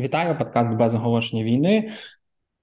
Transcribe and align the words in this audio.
Вітаю, 0.00 0.38
подкаст 0.38 0.76
без 0.76 0.94
оголошення 0.94 1.44
війни. 1.44 1.90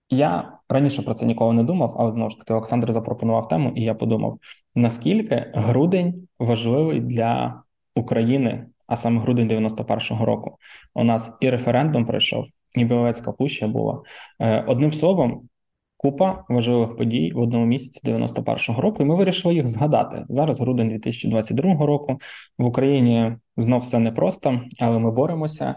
Я 0.10 0.52
раніше 0.70 1.02
про 1.02 1.14
це 1.14 1.26
ніколи 1.26 1.54
не 1.54 1.64
думав, 1.64 1.96
але 2.00 2.12
знову 2.12 2.30
ж 2.30 2.38
таки 2.38 2.54
Олександр 2.54 2.92
запропонував 2.92 3.48
тему, 3.48 3.72
і 3.76 3.82
я 3.82 3.96
подумав: 3.96 4.40
наскільки 4.76 5.52
грудень 5.54 6.28
важливий 6.40 7.00
для 7.00 7.62
України, 7.96 8.68
а 8.88 8.96
саме 8.96 9.22
грудень 9.22 9.48
91-го 9.48 10.26
року. 10.26 10.58
У 10.96 11.04
нас 11.04 11.38
і 11.42 11.50
референдум 11.50 12.06
пройшов, 12.06 12.46
і 12.78 12.86
Біловецька 12.86 13.32
пуща 13.32 13.68
була. 13.68 14.02
Е, 14.40 14.64
одним 14.68 14.92
словом, 14.92 15.50
купа 15.98 16.46
важливих 16.50 16.98
подій 16.98 17.32
в 17.36 17.40
одному 17.40 17.66
місяці 17.66 18.12
91-го 18.12 18.82
року, 18.82 19.04
і 19.04 19.06
ми 19.06 19.16
вирішили 19.16 19.56
їх 19.56 19.68
згадати. 19.68 20.26
Зараз 20.30 20.60
грудень 20.60 20.90
2022 20.90 21.86
року. 21.86 22.20
В 22.58 22.66
Україні 22.66 23.36
знов 23.58 23.80
все 23.82 24.00
непросто, 24.00 24.62
але 24.82 25.00
ми 25.00 25.12
боремося. 25.12 25.76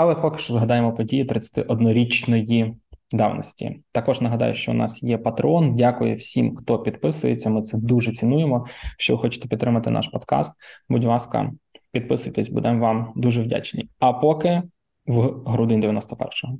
Але 0.00 0.14
поки 0.14 0.38
що 0.38 0.52
згадаємо 0.52 0.92
події 0.92 1.24
31-річної 1.24 2.74
давності. 3.12 3.80
Також 3.92 4.20
нагадаю, 4.20 4.54
що 4.54 4.72
у 4.72 4.74
нас 4.74 5.02
є 5.02 5.16
Patreon. 5.16 5.74
Дякую 5.74 6.16
всім, 6.16 6.56
хто 6.56 6.78
підписується. 6.78 7.50
Ми 7.50 7.62
це 7.62 7.78
дуже 7.78 8.12
цінуємо. 8.12 8.66
Якщо 8.84 9.14
ви 9.14 9.18
хочете 9.18 9.48
підтримати 9.48 9.90
наш 9.90 10.08
подкаст, 10.08 10.52
будь 10.88 11.04
ласка, 11.04 11.52
підписуйтесь, 11.92 12.48
будемо 12.48 12.80
вам 12.80 13.12
дуже 13.16 13.42
вдячні. 13.42 13.88
А 13.98 14.12
поки 14.12 14.62
в 15.06 15.50
грудень 15.50 15.84
91-го. 15.84 16.58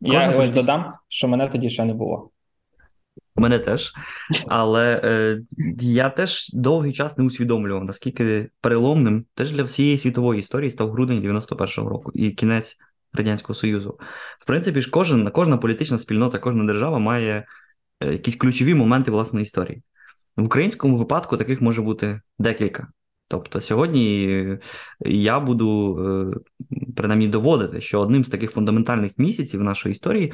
Я 0.00 0.36
ось 0.36 0.52
додам, 0.52 0.92
що 1.08 1.28
мене 1.28 1.48
тоді 1.48 1.70
ще 1.70 1.84
не 1.84 1.94
було. 1.94 2.30
Мене 3.36 3.58
теж, 3.58 3.92
але 4.46 5.00
е, 5.04 5.40
я 5.80 6.10
теж 6.10 6.50
довгий 6.52 6.92
час 6.92 7.18
не 7.18 7.24
усвідомлював, 7.24 7.84
наскільки 7.84 8.50
переломним 8.60 9.24
теж 9.34 9.50
для 9.50 9.62
всієї 9.62 9.98
світової 9.98 10.38
історії 10.38 10.70
став 10.70 10.90
грудень 10.90 11.20
91-го 11.20 11.88
року 11.88 12.12
і 12.14 12.30
кінець 12.30 12.76
Радянського 13.12 13.54
Союзу. 13.54 13.98
В 14.38 14.46
принципі, 14.46 14.80
ж 14.80 14.90
кожен, 14.90 15.30
кожна 15.30 15.56
політична 15.56 15.98
спільнота, 15.98 16.38
кожна 16.38 16.64
держава 16.64 16.98
має 16.98 17.46
е, 18.00 18.12
якісь 18.12 18.36
ключові 18.36 18.74
моменти 18.74 19.10
власної 19.10 19.42
історії. 19.42 19.82
В 20.36 20.44
українському 20.44 20.96
випадку 20.96 21.36
таких 21.36 21.60
може 21.60 21.82
бути 21.82 22.20
декілька. 22.38 22.88
Тобто 23.28 23.60
сьогодні 23.60 24.58
я 25.00 25.40
буду 25.40 25.98
е, 25.98 26.74
принаймні 26.96 27.28
доводити, 27.28 27.80
що 27.80 28.00
одним 28.00 28.24
з 28.24 28.28
таких 28.28 28.50
фундаментальних 28.50 29.12
місяців 29.16 29.62
нашої 29.62 29.92
історії 29.92 30.32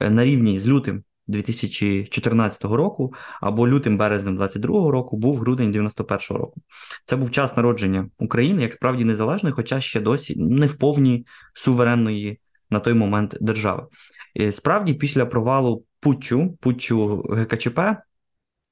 е, 0.00 0.10
на 0.10 0.24
рівні 0.24 0.60
з 0.60 0.68
лютим 0.68 1.04
2014 1.30 2.64
року 2.64 3.14
або 3.40 3.68
лютим 3.68 3.96
березнем 3.96 4.36
22 4.36 4.90
року 4.90 5.16
був 5.16 5.38
грудень 5.38 5.70
91 5.70 6.36
року. 6.36 6.60
Це 7.04 7.16
був 7.16 7.30
час 7.30 7.56
народження 7.56 8.10
України 8.18 8.62
як 8.62 8.72
справді 8.72 9.04
незалежної, 9.04 9.52
хоча 9.52 9.80
ще 9.80 10.00
досі 10.00 10.36
не 10.36 10.66
в 10.66 10.78
повній 10.78 11.26
суверенної 11.54 12.40
на 12.70 12.80
той 12.80 12.94
момент 12.94 13.36
держави. 13.40 13.86
І 14.34 14.52
Справді, 14.52 14.94
після 14.94 15.26
провалу 15.26 15.84
Путчу, 16.00 16.56
Путчу 16.60 17.22
ГКЧП. 17.30 17.80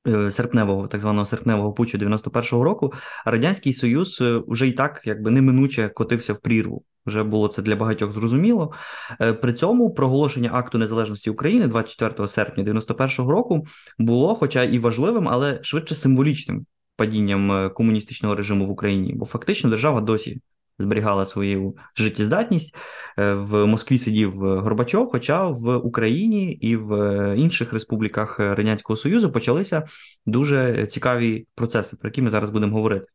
Е, 0.08 0.30
серпневого, 0.30 0.88
так 0.88 1.00
званого 1.00 1.26
серпневого 1.26 1.72
путчу 1.72 1.98
91-го 1.98 2.64
року, 2.64 2.92
радянський 3.24 3.72
союз 3.72 4.22
вже 4.46 4.68
і 4.68 4.72
так 4.72 5.02
якби 5.04 5.30
неминуче 5.30 5.88
котився 5.88 6.32
в 6.32 6.40
прірву. 6.40 6.84
Вже 7.06 7.22
було 7.22 7.48
це 7.48 7.62
для 7.62 7.76
багатьох 7.76 8.12
зрозуміло. 8.12 8.72
Е, 9.20 9.32
при 9.32 9.52
цьому 9.52 9.90
проголошення 9.90 10.50
акту 10.52 10.78
незалежності 10.78 11.30
України 11.30 11.66
24 11.66 12.28
серпня 12.28 12.64
91-го 12.64 13.30
року 13.30 13.66
було, 13.98 14.34
хоча 14.34 14.64
і 14.64 14.78
важливим, 14.78 15.28
але 15.28 15.58
швидше 15.62 15.94
символічним 15.94 16.66
падінням 16.96 17.52
е, 17.52 17.68
комуністичного 17.68 18.34
режиму 18.34 18.66
в 18.66 18.70
Україні, 18.70 19.12
бо 19.14 19.26
фактично 19.26 19.70
держава 19.70 20.00
досі 20.00 20.40
зберігала 20.78 21.26
свою 21.26 21.76
життєздатність. 21.96 22.76
Е, 23.18 23.34
в 23.34 23.66
Москві 23.66 23.98
сидів 23.98 24.32
Горбачов, 24.34 25.10
хоча 25.10 25.46
в 25.46 25.76
Україні 25.76 26.52
і 26.52 26.76
в 26.76 27.34
інших 27.36 27.72
республіках 27.72 28.38
Радянського 28.38 28.96
Союзу 28.96 29.32
почалися 29.32 29.86
дуже 30.26 30.86
цікаві 30.86 31.46
процеси, 31.54 31.96
про 31.96 32.08
які 32.08 32.22
ми 32.22 32.30
зараз 32.30 32.50
будемо 32.50 32.76
говорити. 32.76 33.06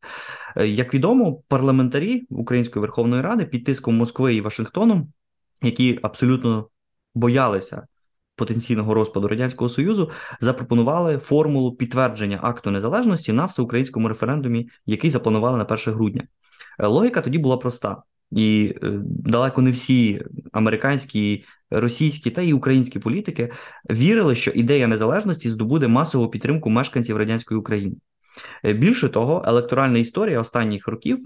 Е, 0.56 0.68
як 0.68 0.94
відомо, 0.94 1.42
парламентарі 1.48 2.24
Української 2.30 2.82
Верховної 2.82 3.22
Ради 3.22 3.46
під 3.46 3.64
тиском 3.64 3.96
Москви 3.96 4.36
і 4.36 4.42
Вашингтону, 4.42 5.08
які 5.62 6.00
абсолютно 6.02 6.68
боялися. 7.16 7.88
Потенційного 8.36 8.94
розпаду 8.94 9.28
радянського 9.28 9.70
союзу 9.70 10.12
запропонували 10.40 11.18
формулу 11.18 11.76
підтвердження 11.76 12.40
акту 12.42 12.72
незалежності 12.72 13.34
на 13.34 13.46
всеукраїнському 13.46 14.08
референдумі, 14.08 14.70
який 14.86 15.10
запланували 15.10 15.58
на 15.58 15.64
1 15.64 15.94
грудня. 15.94 16.24
Е, 16.80 16.88
логіка 16.88 17.22
тоді 17.22 17.38
була 17.38 17.58
проста, 17.58 18.04
і 18.32 18.76
е, 18.84 19.00
далеко 19.06 19.62
не 19.62 19.72
всі 19.72 20.22
американські, 20.52 21.46
російські 21.72 22.32
та 22.32 22.42
й 22.42 22.54
українські 22.54 23.00
політики 23.00 23.52
вірили, 23.92 24.36
що 24.36 24.52
ідея 24.52 24.88
незалежності 24.88 25.50
здобуде 25.50 25.88
масову 25.88 26.28
підтримку 26.28 26.70
мешканців 26.70 27.18
радянської 27.18 27.60
України. 27.60 27.96
Е, 28.66 28.74
більше 28.74 29.10
того, 29.10 29.44
електоральна 29.48 30.00
історія 30.00 30.40
останніх 30.40 30.88
років. 30.88 31.26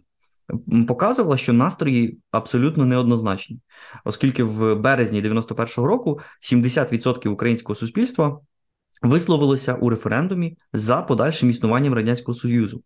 Показувала, 0.88 1.38
що 1.38 1.54
настрої 1.54 2.20
абсолютно 2.32 2.86
неоднозначні, 2.86 3.60
оскільки 4.04 4.44
в 4.44 4.76
березні 4.76 5.22
91-го 5.22 5.88
року 5.88 6.20
70% 6.42 7.28
українського 7.28 7.76
суспільства 7.76 8.40
висловилося 9.02 9.74
у 9.74 9.90
референдумі 9.90 10.58
за 10.74 11.02
подальшим 11.02 11.50
існуванням 11.50 11.94
радянського 11.94 12.38
союзу, 12.38 12.84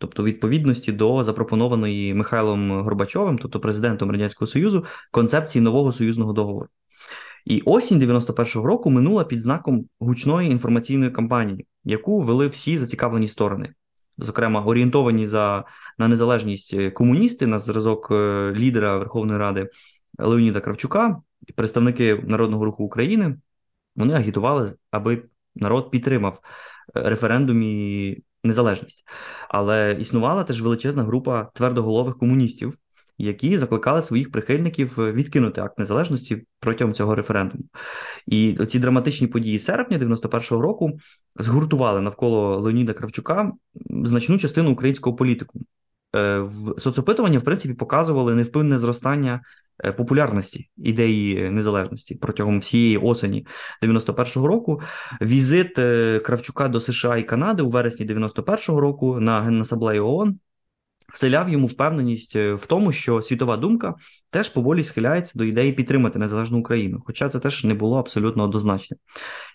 тобто 0.00 0.24
відповідності 0.24 0.92
до 0.92 1.24
запропонованої 1.24 2.14
Михайлом 2.14 2.82
Горбачовим, 2.82 3.38
тобто 3.38 3.60
президентом 3.60 4.10
радянського 4.10 4.46
союзу, 4.46 4.84
концепції 5.10 5.62
нового 5.62 5.92
союзного 5.92 6.32
договору. 6.32 6.68
І 7.44 7.62
осінь 7.64 8.00
91-го 8.00 8.66
року 8.66 8.90
минула 8.90 9.24
під 9.24 9.40
знаком 9.40 9.86
гучної 9.98 10.50
інформаційної 10.50 11.10
кампанії, 11.10 11.66
яку 11.84 12.20
вели 12.20 12.48
всі 12.48 12.78
зацікавлені 12.78 13.28
сторони, 13.28 13.74
зокрема 14.18 14.64
орієнтовані 14.64 15.26
за 15.26 15.64
на 15.98 16.08
незалежність 16.08 16.90
комуністи 16.94 17.46
на 17.46 17.58
зразок 17.58 18.08
е, 18.10 18.52
лідера 18.56 18.98
Верховної 18.98 19.38
Ради 19.38 19.68
Леоніда 20.18 20.60
Кравчука, 20.60 21.20
представники 21.56 22.24
Народного 22.26 22.64
руху 22.64 22.84
України. 22.84 23.36
Вони 23.96 24.14
агітували, 24.14 24.72
аби 24.90 25.22
народ 25.54 25.90
підтримав 25.90 26.40
е, 26.96 27.10
референдумі 27.10 28.16
незалежність. 28.44 29.04
Але 29.48 29.96
існувала 30.00 30.44
теж 30.44 30.62
величезна 30.62 31.02
група 31.02 31.44
твердоголових 31.54 32.18
комуністів, 32.18 32.74
які 33.18 33.58
закликали 33.58 34.02
своїх 34.02 34.32
прихильників 34.32 34.98
відкинути 34.98 35.60
акт 35.60 35.78
незалежності 35.78 36.42
протягом 36.60 36.94
цього 36.94 37.14
референдуму. 37.14 37.64
І 38.26 38.58
ці 38.68 38.78
драматичні 38.78 39.26
події 39.26 39.58
серпня 39.58 39.98
91-го 39.98 40.62
року 40.62 40.98
згуртували 41.36 42.00
навколо 42.00 42.58
Леоніда 42.58 42.92
Кравчука 42.92 43.52
значну 43.90 44.38
частину 44.38 44.72
українського 44.72 45.16
політику. 45.16 45.60
Е, 46.16 46.38
в 46.38 46.74
соцопитування, 46.78 47.38
в 47.38 47.44
принципі, 47.44 47.74
показували 47.74 48.34
невпинне 48.34 48.78
зростання 48.78 49.40
Е, 49.40 49.69
популярності 49.96 50.70
ідеї 50.76 51.50
незалежності 51.50 52.14
протягом 52.14 52.60
всієї 52.60 52.96
осені 52.96 53.46
91-го 53.82 54.46
року. 54.46 54.80
Візит 55.20 55.78
е, 55.78 56.18
Кравчука 56.18 56.68
до 56.68 56.80
США 56.80 57.16
і 57.16 57.22
Канади 57.22 57.62
у 57.62 57.68
вересні 57.68 58.06
91-го 58.06 58.80
року 58.80 59.20
на 59.20 59.40
Генасаблею 59.40 60.06
ООН 60.06 60.38
вселяв 61.12 61.48
йому 61.48 61.66
впевненість 61.66 62.36
е, 62.36 62.54
в 62.54 62.66
тому, 62.66 62.92
що 62.92 63.22
світова 63.22 63.56
думка 63.56 63.94
теж 64.30 64.48
поволі 64.48 64.84
схиляється 64.84 65.32
до 65.34 65.44
ідеї 65.44 65.72
підтримати 65.72 66.18
незалежну 66.18 66.58
Україну, 66.58 67.02
хоча 67.06 67.28
це 67.28 67.38
теж 67.38 67.64
не 67.64 67.74
було 67.74 67.98
абсолютно 67.98 68.44
однозначне. 68.44 68.96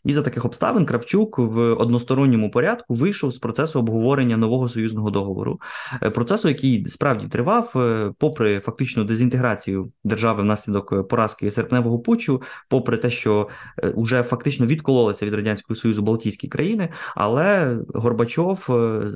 І 0.05 0.13
за 0.13 0.21
таких 0.21 0.45
обставин 0.45 0.85
Кравчук 0.85 1.39
в 1.39 1.59
односторонньому 1.73 2.51
порядку 2.51 2.93
вийшов 2.93 3.31
з 3.31 3.37
процесу 3.37 3.79
обговорення 3.79 4.37
нового 4.37 4.69
союзного 4.69 5.11
договору, 5.11 5.59
е, 6.03 6.09
процесу, 6.09 6.47
який 6.47 6.89
справді 6.89 7.27
тривав, 7.27 7.71
е, 7.75 8.13
попри 8.19 8.59
фактичну 8.59 9.03
дезінтеграцію 9.03 9.91
держави 10.03 10.43
внаслідок 10.43 11.07
поразки 11.07 11.51
серпневого 11.51 11.99
путчу, 11.99 12.41
попри 12.69 12.97
те, 12.97 13.09
що 13.09 13.49
вже 13.83 14.23
фактично 14.23 14.65
відкололися 14.65 15.25
від 15.25 15.33
радянського 15.33 15.75
союзу 15.75 16.01
Балтійські 16.01 16.47
країни, 16.47 16.89
але 17.15 17.77
Горбачов 17.93 18.67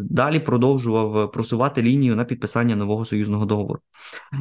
далі 0.09 0.39
продовжував 0.39 1.31
просувати 1.31 1.81
лінію 1.81 2.15
на 2.15 2.25
підписання 2.29 2.75
нового 2.75 3.05
союзного 3.05 3.45
договору. 3.45 3.79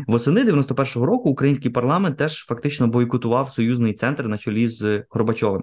Восени 0.07 0.45
91-го 0.45 1.07
року 1.07 1.31
український 1.31 1.71
парламент 1.71 2.17
теж 2.17 2.45
фактично 2.45 2.87
бойкотував 2.87 3.51
союзний 3.51 3.95
центр 3.95 4.25
на 4.25 4.39
чолі 4.39 4.69
з 4.69 5.05
Горбачовим. 5.11 5.63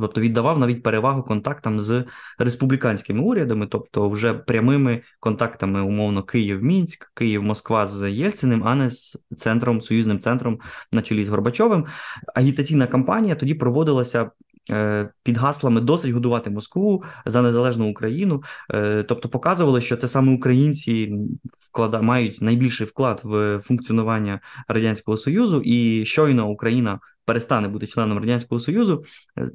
Тобто 0.00 0.20
віддавав 0.20 0.58
навіть 0.58 0.82
перевагу 0.82 1.22
контактам 1.22 1.80
з 1.80 2.04
республіканськими 2.38 3.20
урядами, 3.20 3.66
тобто 3.66 4.08
вже 4.08 4.34
прямими 4.34 5.02
контактами, 5.20 5.82
умовно, 5.82 6.22
Київ-Мінськ, 6.22 7.12
Київ-Москва 7.14 7.86
з 7.86 8.10
Єльциним, 8.10 8.64
а 8.64 8.74
не 8.74 8.90
з 8.90 9.18
центром, 9.36 9.80
союзним 9.80 10.18
центром 10.18 10.60
на 10.92 11.02
чолі 11.02 11.24
з 11.24 11.28
Горбачовим. 11.28 11.86
Агітаційна 12.34 12.86
кампанія 12.86 13.34
тоді 13.34 13.54
проводилася 13.54 14.30
під 15.22 15.36
гаслами 15.36 15.80
досить 15.80 16.12
годувати 16.12 16.50
Москву 16.50 17.04
за 17.26 17.42
незалежну 17.42 17.90
Україну. 17.90 18.42
Тобто 19.08 19.28
показували, 19.28 19.80
що 19.80 19.96
це 19.96 20.08
саме 20.08 20.34
українці 20.34 21.12
вклада 21.58 22.00
мають 22.02 22.42
найбільший 22.42 22.86
вклад 22.86 23.20
в 23.24 23.60
функціонування 23.64 24.40
радянського 24.68 25.16
союзу, 25.16 25.60
і 25.64 26.06
щойно 26.06 26.48
Україна 26.48 27.00
перестане 27.26 27.68
бути 27.68 27.86
членом 27.86 28.18
радянського 28.18 28.60
союзу, 28.60 29.04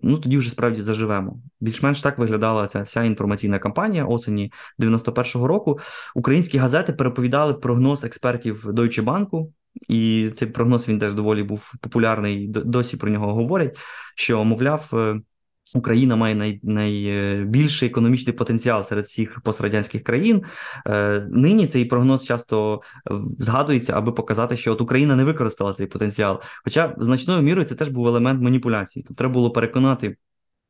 ну 0.03 0.17
тоді 0.17 0.37
вже 0.37 0.49
справді 0.49 0.81
заживемо. 0.81 1.39
Більш-менш 1.59 2.01
так 2.01 2.17
виглядала 2.17 2.67
ця 2.67 2.81
вся 2.81 3.03
інформаційна 3.03 3.59
кампанія 3.59 4.05
осені 4.05 4.51
91-го 4.79 5.47
року. 5.47 5.79
Українські 6.15 6.57
газети 6.57 6.93
переповідали 6.93 7.53
прогноз 7.53 8.03
експертів 8.03 8.65
Deutsche 8.67 9.03
Bank, 9.03 9.47
і 9.87 10.31
цей 10.35 10.47
прогноз 10.47 10.87
він 10.87 10.99
теж 10.99 11.13
доволі 11.13 11.43
був 11.43 11.73
популярний. 11.81 12.47
Досі 12.47 12.97
про 12.97 13.09
нього 13.09 13.33
говорять. 13.33 13.77
Що 14.15 14.43
мовляв, 14.43 14.89
е, 14.93 15.21
Україна 15.73 16.15
має 16.15 16.35
най, 16.35 16.59
найбільший 16.63 17.89
економічний 17.89 18.35
потенціал 18.35 18.83
серед 18.83 19.05
всіх 19.05 19.41
пострадянських 19.41 20.03
країн. 20.03 20.43
Е, 20.87 21.27
нині 21.31 21.67
цей 21.67 21.85
прогноз 21.85 22.25
часто 22.25 22.81
згадується, 23.37 23.93
аби 23.93 24.11
показати, 24.11 24.57
що 24.57 24.73
от 24.73 24.81
Україна 24.81 25.15
не 25.15 25.23
використала 25.23 25.73
цей 25.73 25.87
потенціал. 25.87 26.41
Хоча 26.63 26.95
значною 26.97 27.41
мірою 27.41 27.67
це 27.67 27.75
теж 27.75 27.89
був 27.89 28.07
елемент 28.07 28.41
маніпуляції. 28.41 29.03
Тут 29.03 29.17
треба 29.17 29.33
було 29.33 29.51
переконати 29.51 30.17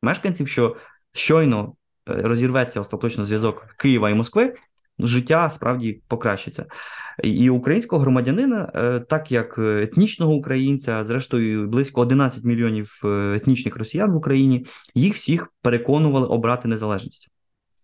мешканців, 0.02 0.48
що 0.48 0.76
щойно 1.12 1.74
е, 2.08 2.22
розірветься 2.22 2.80
остаточно 2.80 3.24
зв'язок 3.24 3.66
Києва 3.78 4.10
і 4.10 4.14
Москви, 4.14 4.54
життя 5.02 5.50
справді 5.50 6.02
покращиться. 6.08 6.66
І 7.22 7.50
українського 7.50 8.02
громадянина, 8.02 8.72
е, 8.74 9.00
так 9.00 9.32
як 9.32 9.58
етнічного 9.58 10.34
українця, 10.34 11.04
зрештою 11.04 11.68
близько 11.68 12.00
11 12.00 12.44
мільйонів 12.44 13.00
е, 13.04 13.34
етнічних 13.36 13.76
росіян 13.76 14.10
в 14.10 14.16
Україні, 14.16 14.66
їх 14.94 15.14
всіх 15.14 15.52
переконували 15.62 16.26
обрати 16.26 16.68
незалежність. 16.68 17.28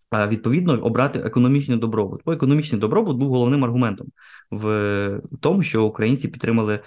А 0.09 0.27
відповідно 0.27 0.73
обрати 0.73 1.19
економічний 1.19 1.77
добробут. 1.77 2.21
Бо 2.25 2.31
економічний 2.31 2.81
добробут 2.81 3.17
був 3.17 3.29
головним 3.29 3.63
аргументом 3.63 4.07
в 4.51 5.21
тому, 5.41 5.63
що 5.63 5.85
українці 5.85 6.27
підтримали 6.27 6.79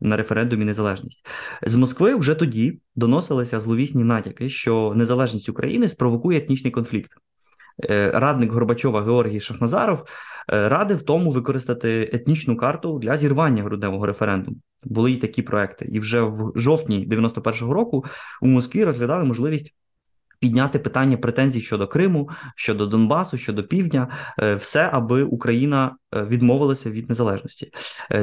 на 0.00 0.16
референдумі 0.16 0.64
незалежність 0.64 1.26
з 1.62 1.74
Москви. 1.74 2.14
Вже 2.14 2.34
тоді 2.34 2.80
доносилися 2.96 3.60
зловісні 3.60 4.04
натяки, 4.04 4.48
що 4.48 4.92
незалежність 4.96 5.48
України 5.48 5.88
спровокує 5.88 6.38
етнічний 6.38 6.70
конфлікт. 6.70 7.10
Е, 7.82 8.10
радник 8.14 8.52
Горбачова 8.52 9.02
Георгій 9.02 9.40
Шахназаров 9.40 10.04
е, 10.52 10.68
радив 10.68 11.02
тому 11.02 11.30
використати 11.30 12.10
етнічну 12.12 12.56
карту 12.56 12.98
для 12.98 13.16
зірвання 13.16 13.62
грудневого 13.62 14.06
референдуму. 14.06 14.56
Були 14.84 15.12
й 15.12 15.16
такі 15.16 15.42
проекти, 15.42 15.88
і 15.92 16.00
вже 16.00 16.20
в 16.20 16.52
жовтні 16.56 17.08
91-го 17.08 17.74
року 17.74 18.04
у 18.42 18.46
Москві 18.46 18.84
розглядали 18.84 19.24
можливість. 19.24 19.74
Підняти 20.40 20.78
питання 20.78 21.16
претензій 21.16 21.60
щодо 21.60 21.88
Криму, 21.88 22.30
щодо 22.56 22.86
Донбасу, 22.86 23.38
щодо 23.38 23.64
Півдня, 23.64 24.08
е, 24.42 24.54
все, 24.54 24.90
аби 24.92 25.22
Україна 25.22 25.96
відмовилася 26.12 26.90
від 26.90 27.08
незалежності. 27.08 27.72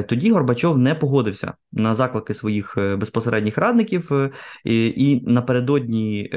Тоді 0.08 0.30
Горбачов 0.30 0.78
не 0.78 0.94
погодився 0.94 1.52
на 1.72 1.94
заклики 1.94 2.34
своїх 2.34 2.74
безпосередніх 2.98 3.58
радників, 3.58 4.10
і 4.64 5.22
напередодні 5.26 6.30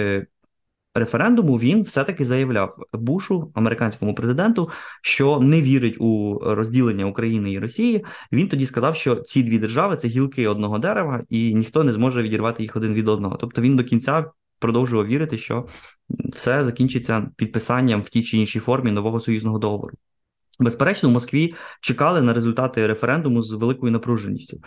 референдуму 0.95 1.56
він 1.56 1.83
все-таки 1.83 2.25
заявляв 2.25 2.75
Бушу, 2.94 3.51
американському 3.53 4.15
президенту, 4.15 4.69
що 5.01 5.39
не 5.39 5.62
вірить 5.62 5.97
у 6.00 6.39
розділення 6.44 7.06
України 7.06 7.51
і 7.51 7.59
Росії. 7.59 8.06
Він 8.31 8.47
тоді 8.47 8.65
сказав, 8.65 8.95
що 8.95 9.15
ці 9.15 9.44
дві 9.44 9.59
держави 9.59 9.97
це 9.97 10.07
гілки 10.07 10.47
одного 10.47 10.80
дерева, 10.80 11.24
і 11.30 11.53
ніхто 11.53 11.83
не 11.83 11.94
зможе 11.94 12.21
відірвати 12.21 12.63
їх 12.63 12.75
один 12.75 12.94
від 12.94 13.07
одного. 13.07 13.38
Тобто 13.38 13.62
він 13.62 13.75
до 13.75 13.83
кінця 13.83 14.25
продовжував 14.59 15.07
вірити, 15.07 15.38
що 15.38 15.68
все 16.09 16.63
закінчиться 16.63 17.30
підписанням 17.36 18.01
в 18.01 18.09
тій 18.09 18.24
чи 18.24 18.38
іншій 18.38 18.59
формі 18.59 18.92
нового 18.92 19.19
союзного 19.19 19.59
договору. 19.59 19.97
Безперечно, 20.60 21.10
у 21.10 21.12
Москві 21.12 21.54
чекали 21.81 22.22
на 22.22 22.34
результати 22.34 22.88
референдуму 22.88 23.42
з 23.42 23.54
великою 23.54 23.92
напруженістю. 23.92 24.57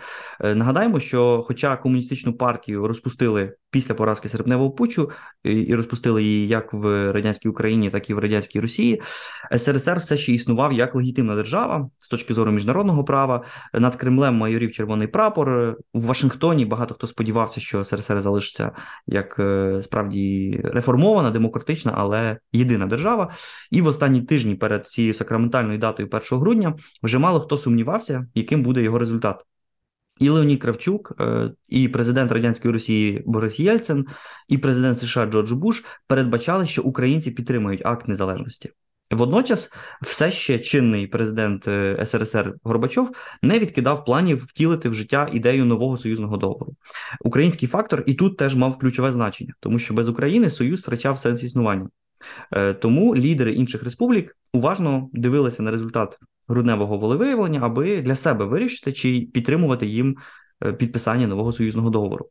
Е, 0.41 0.55
нагадаємо, 0.55 0.99
що, 0.99 1.43
хоча 1.47 1.77
комуністичну 1.77 2.33
партію 2.33 2.87
розпустили 2.87 3.53
після 3.71 3.93
поразки 3.93 4.29
серпневого 4.29 4.71
путчу 4.71 5.11
і 5.43 5.75
розпустили 5.75 6.23
її 6.23 6.47
як 6.47 6.73
в 6.73 7.11
радянській 7.11 7.49
Україні, 7.49 7.89
так 7.89 8.09
і 8.09 8.13
в 8.13 8.19
радянській 8.19 8.59
Росії, 8.59 9.01
СРСР 9.57 9.97
все 9.97 10.17
ще 10.17 10.31
існував 10.31 10.73
як 10.73 10.95
легітимна 10.95 11.35
держава 11.35 11.89
з 11.97 12.07
точки 12.07 12.33
зору 12.33 12.51
міжнародного 12.51 13.03
права. 13.03 13.43
Над 13.73 13.95
Кремлем 13.95 14.35
майорів 14.35 14.71
червоний 14.71 15.07
прапор 15.07 15.77
у 15.93 16.01
Вашингтоні. 16.01 16.65
Багато 16.65 16.93
хто 16.93 17.07
сподівався, 17.07 17.61
що 17.61 17.83
СРСР 17.83 18.21
залишиться 18.21 18.71
як 19.07 19.35
е, 19.39 19.81
справді 19.83 20.59
реформована, 20.63 21.31
демократична, 21.31 21.93
але 21.95 22.37
єдина 22.53 22.85
держава. 22.85 23.31
І 23.71 23.81
в 23.81 23.87
останні 23.87 24.21
тижні 24.21 24.55
перед 24.55 24.87
цією 24.87 25.13
сакраментальною 25.13 25.78
датою 25.79 26.09
1 26.11 26.39
грудня 26.39 26.75
вже 27.03 27.19
мало 27.19 27.39
хто 27.39 27.57
сумнівався, 27.57 28.27
яким 28.35 28.63
буде 28.63 28.81
його 28.81 28.99
результат. 28.99 29.43
І 30.19 30.29
Леонід 30.29 30.61
Кравчук, 30.61 31.13
е, 31.19 31.51
і 31.67 31.87
президент 31.87 32.31
радянської 32.31 32.73
Росії 32.73 33.23
Борис 33.25 33.59
Єльцин, 33.59 34.05
і 34.47 34.57
президент 34.57 34.99
США 34.99 35.25
Джордж 35.25 35.51
Буш 35.51 35.83
передбачали, 36.07 36.65
що 36.65 36.81
українці 36.81 37.31
підтримують 37.31 37.85
акт 37.85 38.07
незалежності. 38.07 38.71
Водночас, 39.11 39.73
все 40.01 40.31
ще 40.31 40.59
чинний 40.59 41.07
президент 41.07 41.67
е, 41.67 42.05
СРСР 42.05 42.55
Горбачов 42.63 43.15
не 43.41 43.59
відкидав 43.59 44.05
планів 44.05 44.45
втілити 44.45 44.89
в 44.89 44.93
життя 44.93 45.29
ідею 45.33 45.65
нового 45.65 45.97
союзного 45.97 46.37
договору. 46.37 46.75
Український 47.21 47.67
фактор 47.67 48.03
і 48.05 48.13
тут 48.13 48.37
теж 48.37 48.55
мав 48.55 48.79
ключове 48.79 49.11
значення, 49.11 49.53
тому 49.59 49.79
що 49.79 49.93
без 49.93 50.09
України 50.09 50.49
союз 50.49 50.81
втрачав 50.81 51.19
сенс 51.19 51.43
існування. 51.43 51.89
Е, 52.51 52.73
тому 52.73 53.15
лідери 53.15 53.53
інших 53.53 53.83
республік 53.83 54.37
уважно 54.53 55.09
дивилися 55.13 55.63
на 55.63 55.71
результат 55.71 56.19
грудневого 56.47 56.97
волевиявлення, 56.97 57.59
аби 57.63 58.01
для 58.01 58.15
себе 58.15 58.45
вирішити, 58.45 58.93
чи 58.93 59.29
підтримувати 59.33 59.87
їм 59.87 60.17
е, 60.65 60.73
підписання 60.73 61.27
нового 61.27 61.51
союзного 61.51 61.89
договору. 61.89 62.29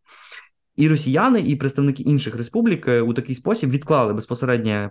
І 0.76 0.88
росіяни, 0.88 1.40
і 1.40 1.56
представники 1.56 2.02
інших 2.02 2.37
республік 2.37 2.88
е, 2.88 3.00
у 3.00 3.14
такий 3.14 3.35
спосіб 3.35 3.70
відклали 3.70 4.12
безпосередньо 4.12 4.90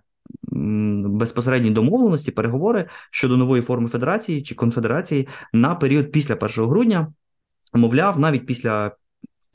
безпосередні 1.10 1.72
домовленості, 1.72 2.32
переговори 2.32 2.90
щодо 3.12 3.38
нової 3.38 3.62
форми 3.62 3.90
федерації 3.90 4.44
чи 4.44 4.56
конфедерації 4.56 5.28
на 5.54 5.76
період 5.76 6.12
після 6.12 6.36
1 6.36 6.66
грудня. 6.66 7.14
Мовляв, 7.74 8.20
навіть 8.20 8.46
після 8.46 8.92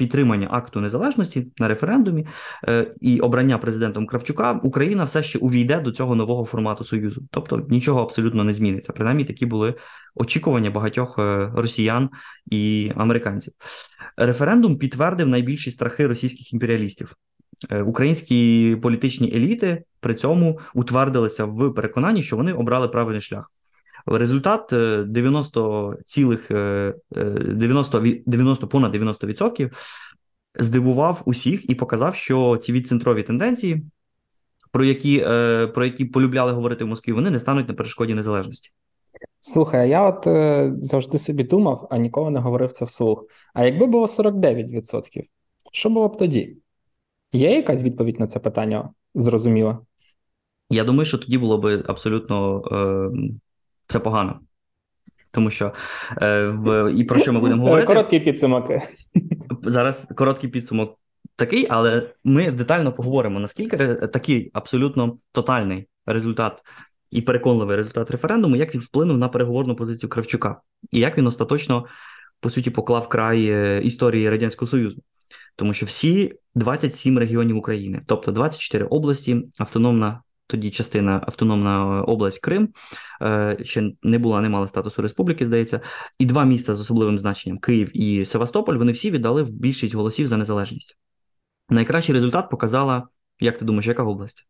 підтримання 0.03 0.49
акту 0.51 0.81
незалежності 0.81 1.47
на 1.59 1.69
референдумі 1.69 2.27
е, 2.69 2.95
і 3.01 3.21
обрання 3.21 3.59
президентом 3.59 4.07
Кравчука 4.07 4.53
Україна 4.53 5.05
все 5.05 5.23
ще 5.23 5.39
увійде 5.39 5.81
до 5.81 5.93
цього 5.93 6.15
нового 6.15 6.45
формату 6.45 6.85
союзу, 6.85 7.23
тобто 7.31 7.67
нічого 7.69 8.03
абсолютно 8.03 8.45
не 8.45 8.53
зміниться. 8.53 8.93
Принаймні 8.93 9.25
такі 9.25 9.47
були 9.47 9.75
очікування 10.15 10.71
багатьох 10.71 11.19
е, 11.19 11.51
росіян 11.55 12.11
і 12.51 12.93
американців. 12.97 13.53
Референдум 14.17 14.79
підтвердив 14.79 15.29
найбільші 15.29 15.71
страхи 15.71 16.07
російських 16.07 16.53
імперіалістів. 16.53 17.17
Е, 17.71 17.83
українські 17.83 18.77
політичні 18.83 19.33
еліти 19.37 19.85
при 20.01 20.15
цьому 20.15 20.61
утвердилися 20.75 21.45
в 21.45 21.75
переконанні, 21.75 22.23
що 22.23 22.37
вони 22.37 22.53
обрали 22.53 22.89
правильний 22.89 23.21
шлях. 23.21 23.51
Результат 24.07 24.69
90 25.09 25.93
е, 25.93 26.03
цілих 26.07 26.49
90, 26.51 27.99
е, 27.99 28.23
90 28.27 28.69
понад 28.69 28.95
90% 28.95 29.71
здивував 30.59 31.23
усіх 31.25 31.71
і 31.71 31.75
показав, 31.75 32.15
що 32.15 32.57
ці 32.57 32.73
відцентрові 32.73 33.23
тенденції, 33.23 33.83
про 34.71 34.85
які 34.85 35.25
е, 35.27 35.67
про 35.67 35.85
які 35.85 36.05
полюбляли 36.05 36.53
говорити 36.53 36.85
в 36.85 36.89
Москві, 36.89 37.13
вони 37.13 37.31
не 37.31 37.41
стануть 37.41 37.69
на 37.69 37.75
перешкоді 37.75 38.15
незалежності. 38.15 38.71
Слухай, 39.41 39.91
я 39.91 40.09
от 40.09 40.27
е, 40.27 40.73
завжди 40.81 41.19
собі 41.19 41.45
думав, 41.45 41.89
а 41.91 41.99
ніколи 41.99 42.31
не 42.31 42.41
говорив 42.41 42.73
це 42.73 42.85
вслух. 42.85 43.25
А 43.55 43.65
якби 43.65 43.87
було 43.87 44.07
49%, 44.07 45.23
що 45.73 45.91
було 45.91 46.09
б 46.09 46.17
тоді? 46.17 46.57
Є 47.33 47.57
якась 47.57 47.83
відповідь 47.83 48.21
на 48.21 48.27
це 48.27 48.39
питання 48.39 48.91
зрозуміла? 49.15 49.79
Я 50.71 50.85
думаю, 50.85 51.05
що 51.05 51.19
тоді 51.19 51.39
було 51.39 51.59
б 51.59 51.85
абсолютно 51.87 52.63
е, 52.73 53.11
це 53.87 53.99
погано. 53.99 54.41
Тому 55.31 55.51
що 55.51 55.73
е, 56.23 56.47
в, 56.47 56.93
і 56.93 57.05
про 57.05 57.21
що 57.21 57.33
ми 57.33 57.41
будемо 57.41 57.63
говорити? 57.63 57.87
Короткий 57.87 58.21
підсумок. 58.21 58.71
Зараз 59.63 60.09
короткий 60.17 60.51
підсумок 60.51 60.99
такий, 61.37 61.67
але 61.71 62.11
ми 62.25 62.51
детально 62.51 62.93
поговоримо, 62.93 63.41
наскільки 63.41 63.77
такий 63.95 64.51
абсолютно 64.55 65.19
тотальний 65.33 65.87
результат 66.07 66.63
і 67.11 67.23
переконливий 67.23 67.77
результат 67.77 68.11
референдуму, 68.11 68.57
як 68.57 68.75
він 68.75 68.81
вплинув 68.81 69.19
на 69.19 69.29
переговорну 69.29 69.77
позицію 69.77 70.11
Кравчука, 70.11 70.61
і 70.91 71.01
як 71.01 71.19
він 71.19 71.27
остаточно, 71.27 71.87
по 72.41 72.51
суті, 72.51 72.71
поклав 72.71 73.09
край 73.09 73.47
е, 73.47 73.81
історії 73.85 74.31
Радянського 74.31 74.71
Союзу. 74.71 75.03
Тому 75.57 75.75
що 75.75 75.87
всі 75.87 76.35
27 76.55 77.19
регіонів 77.19 77.57
України, 77.57 78.03
тобто 78.07 78.33
24 78.33 78.85
області, 78.85 79.43
автономна 79.59 80.23
тоді 80.47 80.71
частина 80.71 81.23
Автономна 81.27 82.03
область 82.03 82.41
Крим, 82.41 82.69
е, 83.23 83.59
ще 83.63 83.93
не 84.03 84.19
була, 84.19 84.41
не 84.41 84.49
мала 84.49 84.69
статусу 84.69 85.03
республіки, 85.03 85.47
здається, 85.47 85.81
і 86.19 86.27
два 86.27 86.45
міста 86.45 86.75
з 86.75 86.81
особливим 86.81 87.19
значенням 87.19 87.59
Київ 87.59 87.97
і 87.97 88.25
Севастополь. 88.25 88.75
Вони 88.75 88.93
всі 88.93 89.11
віддали 89.11 89.43
в 89.43 89.53
більшість 89.53 89.95
голосів 89.95 90.27
за 90.27 90.37
незалежність. 90.37 90.97
Найкращий 91.69 92.15
результат 92.15 92.51
показала 92.51 93.09
Як 93.41 93.59
ти 93.59 93.65
думаєш, 93.65 93.87
яка 93.87 94.03
область? 94.03 94.47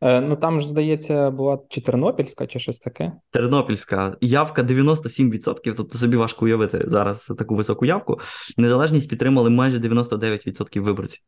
Е, 0.00 0.20
ну 0.20 0.36
там 0.36 0.60
ж, 0.60 0.68
здається, 0.68 1.30
була 1.30 1.58
чи 1.68 1.80
Тернопільська, 1.80 2.46
чи 2.46 2.58
щось 2.58 2.78
таке. 2.78 3.12
Тернопільська 3.30 4.16
явка 4.20 4.62
97%, 4.62 5.74
тобто 5.76 5.98
собі 5.98 6.16
важко 6.16 6.44
уявити 6.44 6.82
зараз 6.86 7.32
таку 7.38 7.54
високу 7.54 7.86
явку. 7.86 8.20
Незалежність 8.56 9.10
підтримали 9.10 9.50
майже 9.50 9.78
99% 9.78 10.80
виборців. 10.80 11.20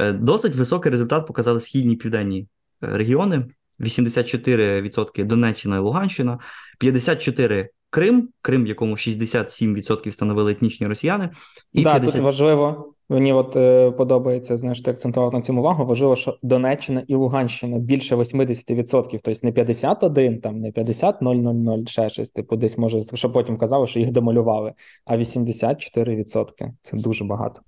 Е, 0.00 0.12
досить 0.12 0.54
високий 0.54 0.92
результат 0.92 1.26
показали 1.26 1.60
східні 1.60 1.92
і 1.94 1.96
південні 1.96 2.40
е, 2.40 2.46
регіони: 2.80 3.46
84% 3.80 5.24
Донеччина 5.24 5.76
і 5.76 5.80
Луганщина, 5.80 6.38
54% 6.80 7.68
Крим, 7.90 8.28
Крим, 8.42 8.64
в 8.64 8.66
якому 8.66 8.94
67% 8.94 10.10
становили 10.10 10.52
етнічні 10.52 10.86
росіяни. 10.86 11.30
І 11.72 11.82
да, 11.82 11.92
50... 11.92 12.12
тут 12.12 12.24
важливо. 12.24 12.94
Мені 13.08 13.32
от 13.32 13.56
е, 13.56 13.90
подобається 13.90 14.56
знаєш, 14.56 14.82
ти 14.82 14.90
акцентував 14.90 15.32
на 15.32 15.40
цьому 15.40 15.60
увагу. 15.60 15.86
Важливо, 15.86 16.16
що 16.16 16.38
Донеччина 16.42 17.04
і 17.06 17.14
Луганщина 17.14 17.78
більше 17.78 18.16
80%, 18.16 19.18
тобто 19.24 19.40
не 19.42 19.52
51, 19.52 20.40
там 20.40 20.60
не 20.60 20.72
50 20.72 21.22
000, 21.22 21.86
ще 21.86 22.08
щось, 22.08 22.30
типу, 22.30 22.56
десь 22.56 22.78
може, 22.78 23.00
що 23.14 23.32
потім 23.32 23.56
казали, 23.56 23.86
що 23.86 23.98
їх 23.98 24.10
демалювали, 24.10 24.72
а 25.04 25.16
84%. 25.16 26.70
Це 26.82 26.96
дуже 26.96 27.24
багато. 27.24 27.60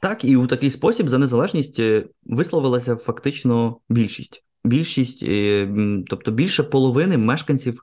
Так, 0.00 0.24
і 0.24 0.36
у 0.36 0.46
такий 0.46 0.70
спосіб 0.70 1.08
за 1.08 1.18
незалежність 1.18 1.80
е, 1.80 2.04
висловилася 2.24 2.96
фактично 2.96 3.78
більшість. 3.88 4.44
Більшість, 4.64 5.22
е, 5.22 5.68
тобто 6.06 6.30
більше 6.30 6.62
половини 6.62 7.18
мешканців 7.18 7.82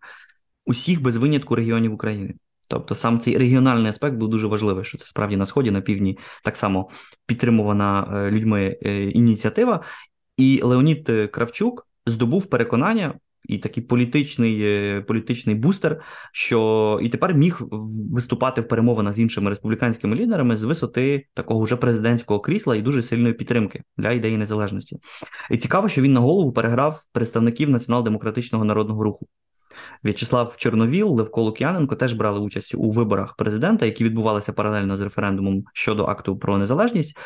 усіх 0.65 1.01
без 1.01 1.15
винятку 1.15 1.55
регіонів 1.55 1.93
України. 1.93 2.33
Тобто 2.67 2.95
сам 2.95 3.19
цей 3.19 3.37
регіональний 3.37 3.89
аспект 3.89 4.15
був 4.15 4.29
дуже 4.29 4.47
важливий, 4.47 4.85
що 4.85 4.97
це 4.97 5.05
справді 5.05 5.37
на 5.37 5.45
сході, 5.45 5.71
на 5.71 5.81
півдні 5.81 6.17
так 6.43 6.57
само 6.57 6.89
підтримувана 7.25 8.13
е, 8.13 8.31
людьми 8.31 8.67
ініціатива. 9.13 9.83
І 10.37 10.61
Леонід 10.63 11.11
Кравчук 11.31 11.87
здобув 12.05 12.45
переконання 12.45 13.13
і 13.51 13.57
такий 13.57 13.83
політичний 13.83 14.61
е, 14.61 15.01
політичний 15.01 15.55
бустер, 15.55 16.01
що 16.31 16.99
і 17.01 17.09
тепер 17.09 17.33
міг 17.33 17.61
виступати 18.11 18.61
в 18.61 18.67
перемовинах 18.67 19.13
з 19.13 19.19
іншими 19.19 19.49
республіканськими 19.49 20.15
лідерами 20.15 20.57
з 20.57 20.63
висоти 20.63 21.27
такого 21.33 21.63
вже 21.63 21.75
президентського 21.75 22.39
крісла 22.39 22.75
і 22.75 22.81
дуже 22.81 23.01
сильної 23.01 23.33
підтримки 23.33 23.83
для 23.97 24.11
ідеї 24.11 24.37
незалежності. 24.37 24.97
І 25.49 25.57
цікаво, 25.57 25.87
що 25.87 26.01
він 26.01 26.13
на 26.13 26.19
голову 26.19 26.51
переграв 26.51 27.03
представників 27.11 27.69
націонал-демократичного 27.69 28.65
народного 28.65 29.03
руху. 29.03 29.27
В'ячеслав 30.03 30.53
Чорновіл, 30.57 31.07
Левко 31.07 31.41
Лук'яненко 31.41 31.95
теж 31.95 32.13
брали 32.13 32.39
участь 32.39 32.75
у 32.75 32.91
виборах 32.91 33.35
президента, 33.35 33.85
які 33.85 34.03
відбувалися 34.03 34.53
паралельно 34.53 34.97
з 34.97 35.01
референдумом 35.01 35.63
щодо 35.73 36.05
акту 36.05 36.37
про 36.37 36.57
незалежність, 36.57 37.17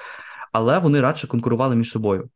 але 0.51 0.79
вони 0.79 1.01
радше 1.01 1.27
конкурували 1.27 1.75
між 1.75 1.91
собою. 1.91 2.29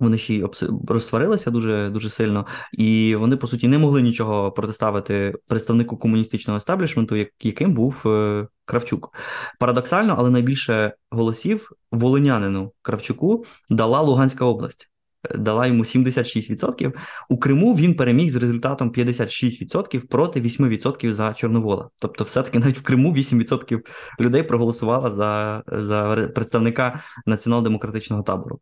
Вони 0.00 0.18
ще 0.18 0.34
й 0.34 0.46
розсварилися 0.88 1.50
дуже 1.50 1.90
дуже 1.90 2.10
сильно, 2.10 2.46
і 2.72 3.16
вони 3.16 3.36
по 3.36 3.46
суті 3.46 3.68
не 3.68 3.78
могли 3.78 4.02
нічого 4.02 4.52
протиставити 4.52 5.34
представнику 5.46 5.96
комуністичного 5.96 6.56
естаблішменту, 6.56 7.16
яким 7.40 7.74
був 7.74 8.02
е, 8.06 8.46
Кравчук. 8.64 9.14
Парадоксально, 9.60 10.14
але 10.18 10.30
найбільше 10.30 10.94
голосів 11.10 11.70
волинянину 11.90 12.72
Кравчуку 12.82 13.44
дала 13.70 14.00
Луганська 14.00 14.44
область. 14.44 14.90
Е, 15.30 15.38
дала 15.38 15.66
йому 15.66 15.84
76%. 15.84 16.92
У 17.28 17.38
Криму 17.38 17.74
він 17.74 17.94
переміг 17.94 18.30
з 18.30 18.36
результатом 18.36 18.90
56% 18.90 20.08
проти 20.08 20.40
8% 20.40 21.12
за 21.12 21.34
Чорновола. 21.34 21.88
Тобто, 22.00 22.24
все-таки 22.24 22.58
навіть 22.58 22.78
в 22.78 22.82
Криму 22.82 23.14
8% 23.14 23.80
людей 24.20 24.42
проголосувало 24.42 25.10
за 25.10 25.62
за 25.66 26.28
представника 26.34 27.00
націонал-демократичного 27.26 28.22
табору. 28.22 28.60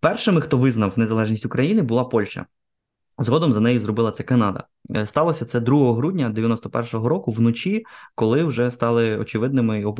Першими, 0.00 0.40
хто 0.40 0.58
визнав 0.58 0.92
незалежність 0.98 1.46
України, 1.46 1.82
була 1.82 2.04
Польща. 2.04 2.46
Згодом 3.18 3.52
за 3.52 3.60
нею 3.60 3.80
зробила 3.80 4.10
це 4.10 4.22
Канада. 4.22 4.64
Е, 4.96 5.06
сталося 5.06 5.44
це 5.44 5.60
2 5.60 5.94
грудня 5.94 6.32
91-го 6.36 7.08
року 7.08 7.32
вночі, 7.32 7.84
коли 8.14 8.44
вже 8.44 8.70
стали 8.70 9.16
очевидними 9.16 9.94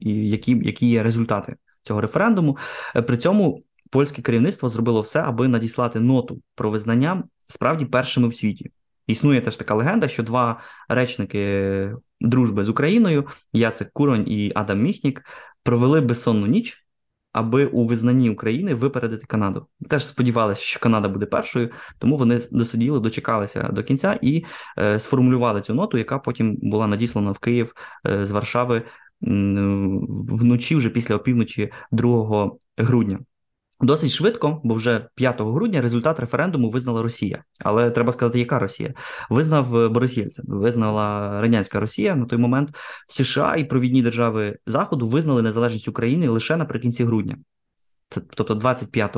які, 0.00 0.60
які 0.64 0.86
є 0.86 1.02
результати 1.02 1.56
цього 1.82 2.00
референдуму. 2.00 2.56
Е, 2.96 3.02
при 3.02 3.16
цьому 3.16 3.62
польське 3.90 4.22
керівництво 4.22 4.68
зробило 4.68 5.00
все, 5.00 5.20
аби 5.20 5.48
надіслати 5.48 6.00
ноту 6.00 6.40
про 6.54 6.70
визнання 6.70 7.24
справді 7.44 7.84
першими 7.84 8.28
в 8.28 8.34
світі. 8.34 8.70
Існує 9.06 9.40
теж 9.40 9.56
така 9.56 9.74
легенда, 9.74 10.08
що 10.08 10.22
два 10.22 10.60
речники 10.88 11.92
дружби 12.20 12.64
з 12.64 12.68
Україною, 12.68 13.26
Яцек 13.52 13.90
Куронь 13.92 14.28
і 14.28 14.52
Адам 14.54 14.82
Міхнік, 14.82 15.24
провели 15.62 16.00
безсонну 16.00 16.46
ніч 16.46 16.83
аби 17.34 17.66
у 17.66 17.86
визнанні 17.86 18.30
України 18.30 18.74
випередити 18.74 19.26
Канаду. 19.26 19.66
Теж 19.88 20.06
сподівалися, 20.06 20.62
що 20.62 20.80
Канада 20.80 21.08
буде 21.08 21.26
першою, 21.26 21.70
тому 21.98 22.16
вони 22.16 22.40
досиділи, 22.52 23.00
дочекалися 23.00 23.62
до 23.62 23.82
кінця 23.82 24.18
і 24.22 24.44
е, 24.78 25.00
сформулювали 25.00 25.60
цю 25.60 25.74
ноту, 25.74 25.98
яка 25.98 26.18
потім 26.18 26.58
була 26.62 26.86
надіслана 26.86 27.30
в 27.30 27.38
Київ 27.38 27.74
е, 28.06 28.26
з 28.26 28.30
Варшави 28.30 28.82
вночі, 29.20 30.76
вже 30.76 30.90
після 30.90 31.16
опівночі 31.16 31.72
2 31.92 32.50
грудня. 32.78 33.18
Досить 33.80 34.12
швидко, 34.12 34.60
бо 34.64 34.74
вже 34.74 35.08
5 35.14 35.40
грудня 35.40 35.80
результат 35.80 36.20
референдуму 36.20 36.70
визнала 36.70 37.02
Росія. 37.02 37.44
Але 37.58 37.90
треба 37.90 38.12
сказати, 38.12 38.38
яка 38.38 38.58
Росія 38.58 38.94
визнав 39.30 39.76
е, 39.76 39.90
визнала 40.44 41.40
радянська 41.40 41.80
Росія 41.80 42.14
на 42.14 42.26
той 42.26 42.38
момент. 42.38 42.76
США 43.06 43.56
і 43.56 43.64
провідні 43.64 44.02
держави 44.02 44.58
Заходу 44.66 45.06
визнали 45.06 45.42
незалежність 45.42 45.88
України 45.88 46.28
лише 46.28 46.56
наприкінці 46.56 47.04
грудня. 47.04 47.36
Це 48.08 48.20
тобто 48.30 48.54
25 48.54 49.16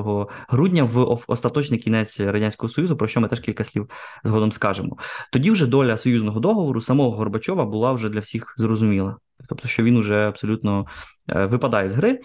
грудня 0.48 0.84
в 0.84 1.18
остаточний 1.26 1.80
кінець 1.80 2.20
радянського 2.20 2.68
союзу, 2.68 2.96
про 2.96 3.08
що 3.08 3.20
ми 3.20 3.28
теж 3.28 3.40
кілька 3.40 3.64
слів 3.64 3.90
згодом 4.24 4.52
скажемо. 4.52 4.96
Тоді 5.32 5.50
вже 5.50 5.66
доля 5.66 5.98
союзного 5.98 6.40
договору 6.40 6.80
самого 6.80 7.10
Горбачова 7.10 7.64
була 7.64 7.92
вже 7.92 8.08
для 8.08 8.20
всіх 8.20 8.54
зрозуміла, 8.56 9.16
тобто, 9.48 9.68
що 9.68 9.82
він 9.82 9.96
уже 9.96 10.28
абсолютно 10.28 10.86
е, 11.28 11.46
випадає 11.46 11.88
з 11.88 11.94
гри. 11.94 12.20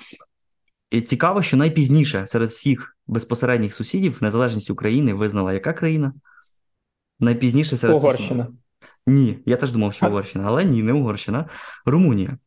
І 0.91 1.01
цікаво, 1.01 1.41
що 1.41 1.57
найпізніше 1.57 2.27
серед 2.27 2.49
всіх 2.49 2.97
безпосередніх 3.07 3.73
сусідів 3.73 4.17
незалежність 4.21 4.69
України 4.69 5.13
визнала 5.13 5.53
яка 5.53 5.73
країна? 5.73 6.13
Найпізніше 7.19 7.77
серед 7.77 7.95
Угорщина. 7.95 8.45
Сусідів. 8.45 8.61
Ні, 9.07 9.39
я 9.45 9.57
теж 9.57 9.71
думав, 9.71 9.93
що 9.93 10.07
Угорщина, 10.07 10.43
але 10.47 10.63
ні, 10.63 10.83
не 10.83 10.93
Угорщина, 10.93 11.45
Румунія. 11.85 12.37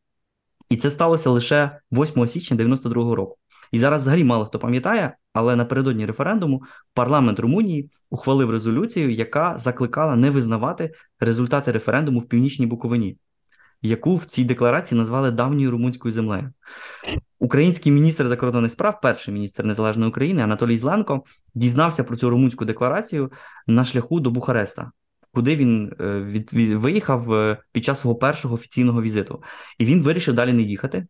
І 0.69 0.77
це 0.77 0.91
сталося 0.91 1.29
лише 1.29 1.79
8 1.91 2.27
січня 2.27 2.57
92-го 2.57 3.15
року. 3.15 3.37
І 3.71 3.79
зараз 3.79 4.01
взагалі 4.01 4.23
мало 4.23 4.45
хто 4.45 4.59
пам'ятає, 4.59 5.15
але 5.33 5.55
напередодні 5.55 6.05
референдуму 6.05 6.63
парламент 6.93 7.39
Румунії 7.39 7.89
ухвалив 8.09 8.49
резолюцію, 8.51 9.13
яка 9.13 9.57
закликала 9.57 10.15
не 10.15 10.29
визнавати 10.29 10.91
результати 11.19 11.71
референдуму 11.71 12.19
в 12.19 12.27
північній 12.27 12.65
Буковині 12.65 13.17
яку 13.85 14.15
в 14.15 14.25
цій 14.25 14.43
декларації 14.43 14.97
назвали 14.97 15.31
давньою 15.31 15.71
румунською 15.71 16.11
землею. 16.11 16.53
Український 17.39 17.91
міністр 17.91 18.27
закордонних 18.27 18.71
справ, 18.71 19.01
перший 19.01 19.33
міністр 19.33 19.63
незалежної 19.63 20.09
України 20.09 20.41
Анатолій 20.41 20.77
Зленко, 20.77 21.23
дізнався 21.55 22.03
про 22.03 22.17
цю 22.17 22.29
румунську 22.29 22.65
декларацію 22.65 23.31
на 23.67 23.85
шляху 23.85 24.19
до 24.19 24.31
Бухареста, 24.31 24.91
куди 25.33 25.55
він 25.55 25.93
е, 25.99 26.21
від, 26.21 26.53
від, 26.53 26.71
виїхав 26.71 27.33
е, 27.33 27.57
під 27.71 27.85
час 27.85 27.99
свого 27.99 28.15
першого 28.15 28.55
офіційного 28.55 29.01
візиту, 29.01 29.43
і 29.79 29.85
він 29.85 30.01
вирішив 30.01 30.33
далі 30.33 30.53
не 30.53 30.61
їхати. 30.61 31.07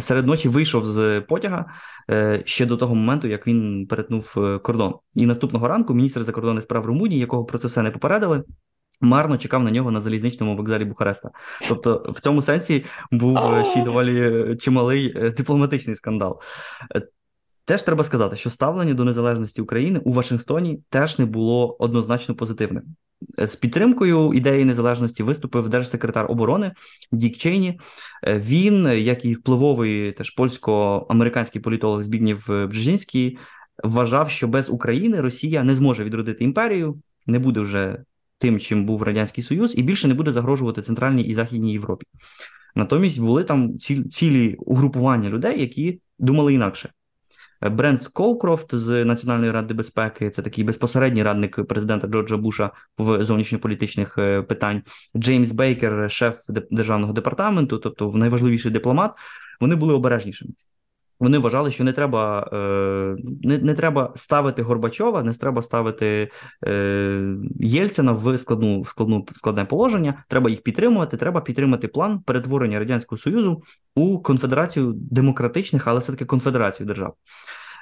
Серед 0.00 0.26
ночі 0.26 0.48
вийшов 0.48 0.86
з 0.86 1.20
потяга 1.20 1.66
е, 2.10 2.42
ще 2.44 2.66
до 2.66 2.76
того 2.76 2.94
моменту, 2.94 3.28
як 3.28 3.46
він 3.46 3.86
перетнув 3.86 4.34
кордон. 4.62 4.94
І 5.14 5.26
наступного 5.26 5.68
ранку 5.68 5.94
міністр 5.94 6.22
закордонних 6.22 6.64
справ 6.64 6.86
Румунії, 6.86 7.20
якого 7.20 7.44
про 7.44 7.58
це 7.58 7.68
все 7.68 7.82
не 7.82 7.90
попередили, 7.90 8.44
Марно 9.00 9.38
чекав 9.38 9.62
на 9.62 9.70
нього 9.70 9.90
на 9.90 10.00
залізничному 10.00 10.56
вокзалі 10.56 10.84
Бухареста. 10.84 11.30
Тобто, 11.68 12.12
в 12.16 12.20
цьому 12.20 12.42
сенсі 12.42 12.84
був 13.10 13.38
е, 13.38 13.64
ще 13.64 13.80
й 13.80 13.82
доволі 13.82 14.56
чималий 14.56 15.12
е, 15.16 15.30
дипломатичний 15.30 15.96
скандал. 15.96 16.40
Е, 16.94 17.02
теж 17.64 17.82
треба 17.82 18.04
сказати, 18.04 18.36
що 18.36 18.50
ставлення 18.50 18.94
до 18.94 19.04
незалежності 19.04 19.62
України 19.62 20.00
у 20.04 20.12
Вашингтоні 20.12 20.78
теж 20.90 21.18
не 21.18 21.24
було 21.24 21.76
однозначно 21.78 22.34
позитивним. 22.34 22.82
З 23.38 23.56
підтримкою 23.56 24.32
ідеї 24.34 24.64
незалежності 24.64 25.22
виступив 25.22 25.68
держсекретар 25.68 26.26
оборони 26.30 26.72
Дік 27.12 27.36
Чейні. 27.36 27.80
Він, 28.26 28.86
як 28.86 29.24
і 29.24 29.34
впливовий 29.34 30.12
теж 30.12 30.30
польсько-американський 30.30 31.60
політолог 31.60 32.02
Збігнів 32.02 32.46
Бжезінський, 32.68 33.38
вважав, 33.84 34.30
що 34.30 34.48
без 34.48 34.70
України 34.70 35.20
Росія 35.20 35.62
не 35.62 35.74
зможе 35.74 36.04
відродити 36.04 36.44
імперію, 36.44 37.00
не 37.26 37.38
буде 37.38 37.60
вже 37.60 37.98
тим, 38.38 38.60
чим 38.60 38.86
був 38.86 39.02
Радянський 39.02 39.44
Союз, 39.44 39.78
і 39.78 39.82
більше 39.82 40.08
не 40.08 40.14
буде 40.14 40.32
загрожувати 40.32 40.82
Центральній 40.82 41.22
і 41.22 41.34
Західній 41.34 41.72
Європі. 41.72 42.06
Натомість 42.74 43.20
були 43.20 43.44
там 43.44 43.78
цілі 44.10 44.54
угрупування 44.58 45.30
людей, 45.30 45.60
які 45.60 46.00
думали 46.18 46.54
інакше. 46.54 46.90
Бренс 47.60 48.08
Колкрофт 48.08 48.74
з 48.74 49.04
Національної 49.04 49.50
ради 49.50 49.74
безпеки, 49.74 50.30
це 50.30 50.42
такий 50.42 50.64
безпосередній 50.64 51.22
радник 51.22 51.66
президента 51.66 52.06
Джорджа 52.08 52.36
Буша 52.36 52.70
в 52.98 53.24
зовнішньополітичних 53.24 54.18
е, 54.18 54.42
питань. 54.42 54.82
Джеймс 55.16 55.52
Бейкер, 55.52 56.10
шеф 56.10 56.40
державного 56.70 57.12
департаменту, 57.12 57.78
тобто 57.78 58.12
найважливіший 58.14 58.72
дипломат, 58.72 59.12
вони 59.60 59.76
були 59.76 59.94
обережнішими. 59.94 60.50
Вони 61.20 61.38
вважали, 61.38 61.70
що 61.70 61.84
не 61.84 61.92
треба 61.92 62.50
е, 62.52 63.16
не, 63.42 63.58
не 63.58 63.74
треба 63.74 64.12
ставити 64.16 64.62
Горбачова, 64.62 65.22
не 65.22 65.32
треба 65.32 65.62
ставити 65.62 66.30
е, 66.66 67.36
Єльцина 67.60 68.12
в 68.12 68.38
складну 68.38 68.80
в 68.80 68.88
складну 68.88 69.26
складне 69.34 69.64
положення. 69.64 70.24
Треба 70.28 70.50
їх 70.50 70.62
підтримувати. 70.62 71.16
Треба 71.16 71.40
підтримати 71.40 71.88
план 71.88 72.20
перетворення 72.20 72.78
радянського 72.78 73.18
союзу 73.18 73.62
у 73.94 74.18
конфедерацію 74.18 74.92
демократичних, 74.96 75.86
але 75.86 76.00
все 76.00 76.12
таки 76.12 76.24
конфедерацію 76.24 76.86
держав. 76.86 77.14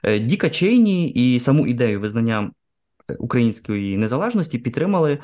Е, 0.05 0.19
Діка 0.19 0.51
Чейні 0.51 1.09
і 1.09 1.41
саму 1.41 1.67
ідею 1.67 2.01
визнання 2.01 2.51
української 3.19 3.97
незалежності 3.97 4.59
підтримали 4.59 5.19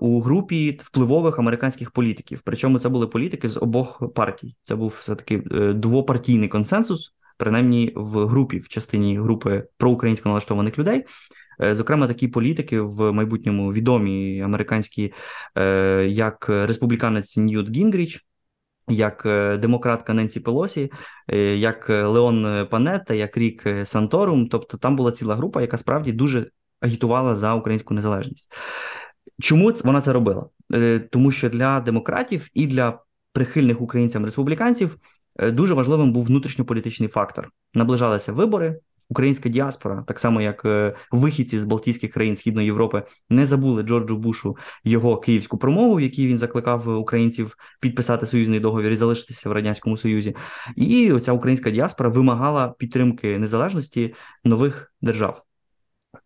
у 0.00 0.20
групі 0.20 0.80
впливових 0.82 1.38
американських 1.38 1.90
політиків. 1.90 2.40
Причому 2.44 2.78
це 2.78 2.88
були 2.88 3.06
політики 3.06 3.48
з 3.48 3.56
обох 3.56 4.14
партій. 4.14 4.56
Це 4.64 4.74
був 4.74 4.96
все 5.00 5.14
таки 5.14 5.42
е, 5.52 5.72
двопартійний 5.72 6.48
консенсус, 6.48 7.14
принаймні 7.36 7.92
в 7.96 8.26
групі, 8.26 8.58
в 8.58 8.68
частині 8.68 9.18
групи 9.18 9.64
проукраїнсько 9.76 10.28
налаштованих 10.28 10.78
людей. 10.78 11.04
Е, 11.62 11.74
зокрема, 11.74 12.06
такі 12.06 12.28
політики 12.28 12.80
в 12.80 13.12
майбутньому 13.12 13.72
відомі 13.72 14.40
американські, 14.40 15.12
як 16.06 16.48
республіканець 16.48 17.36
Ньют 17.36 17.76
Гінгріч, 17.76 18.26
як 18.88 19.22
демократка 19.60 20.14
Ненсі 20.14 20.40
Пелосі, 20.40 20.92
як 21.56 21.88
Леон 21.88 22.66
Панетта, 22.70 23.14
як 23.14 23.36
Рік 23.36 23.66
Санторум. 23.84 24.48
Тобто 24.48 24.76
там 24.78 24.96
була 24.96 25.12
ціла 25.12 25.36
група, 25.36 25.60
яка 25.60 25.76
справді 25.76 26.12
дуже 26.12 26.46
агітувала 26.80 27.36
за 27.36 27.54
українську 27.54 27.94
незалежність. 27.94 28.52
Чому 29.40 29.72
вона 29.84 30.00
це 30.00 30.12
робила? 30.12 30.46
Е, 30.74 30.98
тому 30.98 31.30
що 31.30 31.50
для 31.50 31.80
демократів 31.80 32.48
і 32.54 32.66
для 32.66 32.98
прихильних 33.32 33.80
українцям 33.80 34.24
республіканців 34.24 34.98
е, 35.38 35.50
дуже 35.50 35.74
важливим 35.74 36.12
був 36.12 36.24
внутрішньополітичний 36.24 37.08
фактор. 37.08 37.50
Наближалися 37.74 38.32
вибори. 38.32 38.80
Українська 39.12 39.48
діаспора, 39.48 40.04
так 40.06 40.18
само 40.18 40.40
як 40.40 40.64
е, 40.64 40.94
вихідці 41.10 41.58
з 41.58 41.64
Балтійських 41.64 42.12
країн 42.12 42.36
Східної 42.36 42.66
Європи, 42.66 43.02
не 43.30 43.46
забули 43.46 43.82
Джорджу 43.82 44.16
Бушу 44.16 44.56
його 44.84 45.16
київську 45.16 45.58
промову, 45.58 45.94
в 45.94 46.00
якій 46.00 46.26
він 46.26 46.38
закликав 46.38 46.98
українців 46.98 47.56
підписати 47.80 48.26
союзний 48.26 48.60
договір 48.60 48.92
і 48.92 48.96
залишитися 48.96 49.48
в 49.48 49.52
радянському 49.52 49.96
союзі. 49.96 50.36
І 50.76 51.12
ця 51.22 51.32
українська 51.32 51.70
діаспора 51.70 52.10
вимагала 52.10 52.74
підтримки 52.78 53.38
незалежності 53.38 54.14
нових 54.44 54.92
держав 55.02 55.42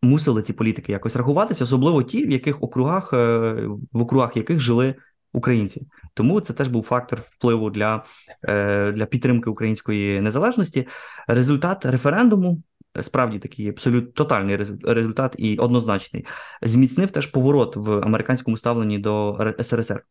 мусили 0.02 0.42
ці 0.42 0.52
політики 0.52 0.92
якось 0.92 1.16
рахуватися, 1.16 1.64
особливо 1.64 2.02
ті, 2.02 2.26
в 2.26 2.30
яких 2.30 2.62
округах 2.62 3.12
е, 3.12 3.52
в 3.92 4.02
округах 4.02 4.36
яких 4.36 4.60
жили 4.60 4.94
українці. 5.32 5.86
Тому 6.14 6.40
це 6.40 6.52
теж 6.52 6.68
був 6.68 6.82
фактор 6.82 7.22
впливу 7.30 7.70
для, 7.70 8.04
е, 8.42 8.92
для 8.92 9.06
підтримки 9.06 9.50
української 9.50 10.20
незалежності. 10.20 10.88
Результат 11.28 11.84
референдуму. 11.84 12.62
Справді 13.02 13.38
такий 13.38 13.68
абсолютно 13.68 14.10
тотальний 14.12 14.56
результат 14.82 15.34
і 15.38 15.56
однозначний, 15.56 16.26
зміцнив 16.62 17.10
теж 17.10 17.26
поворот 17.26 17.76
в 17.76 17.92
американському 17.92 18.56
ставленні 18.56 18.98
до 18.98 19.38
СРСР. 19.62 20.04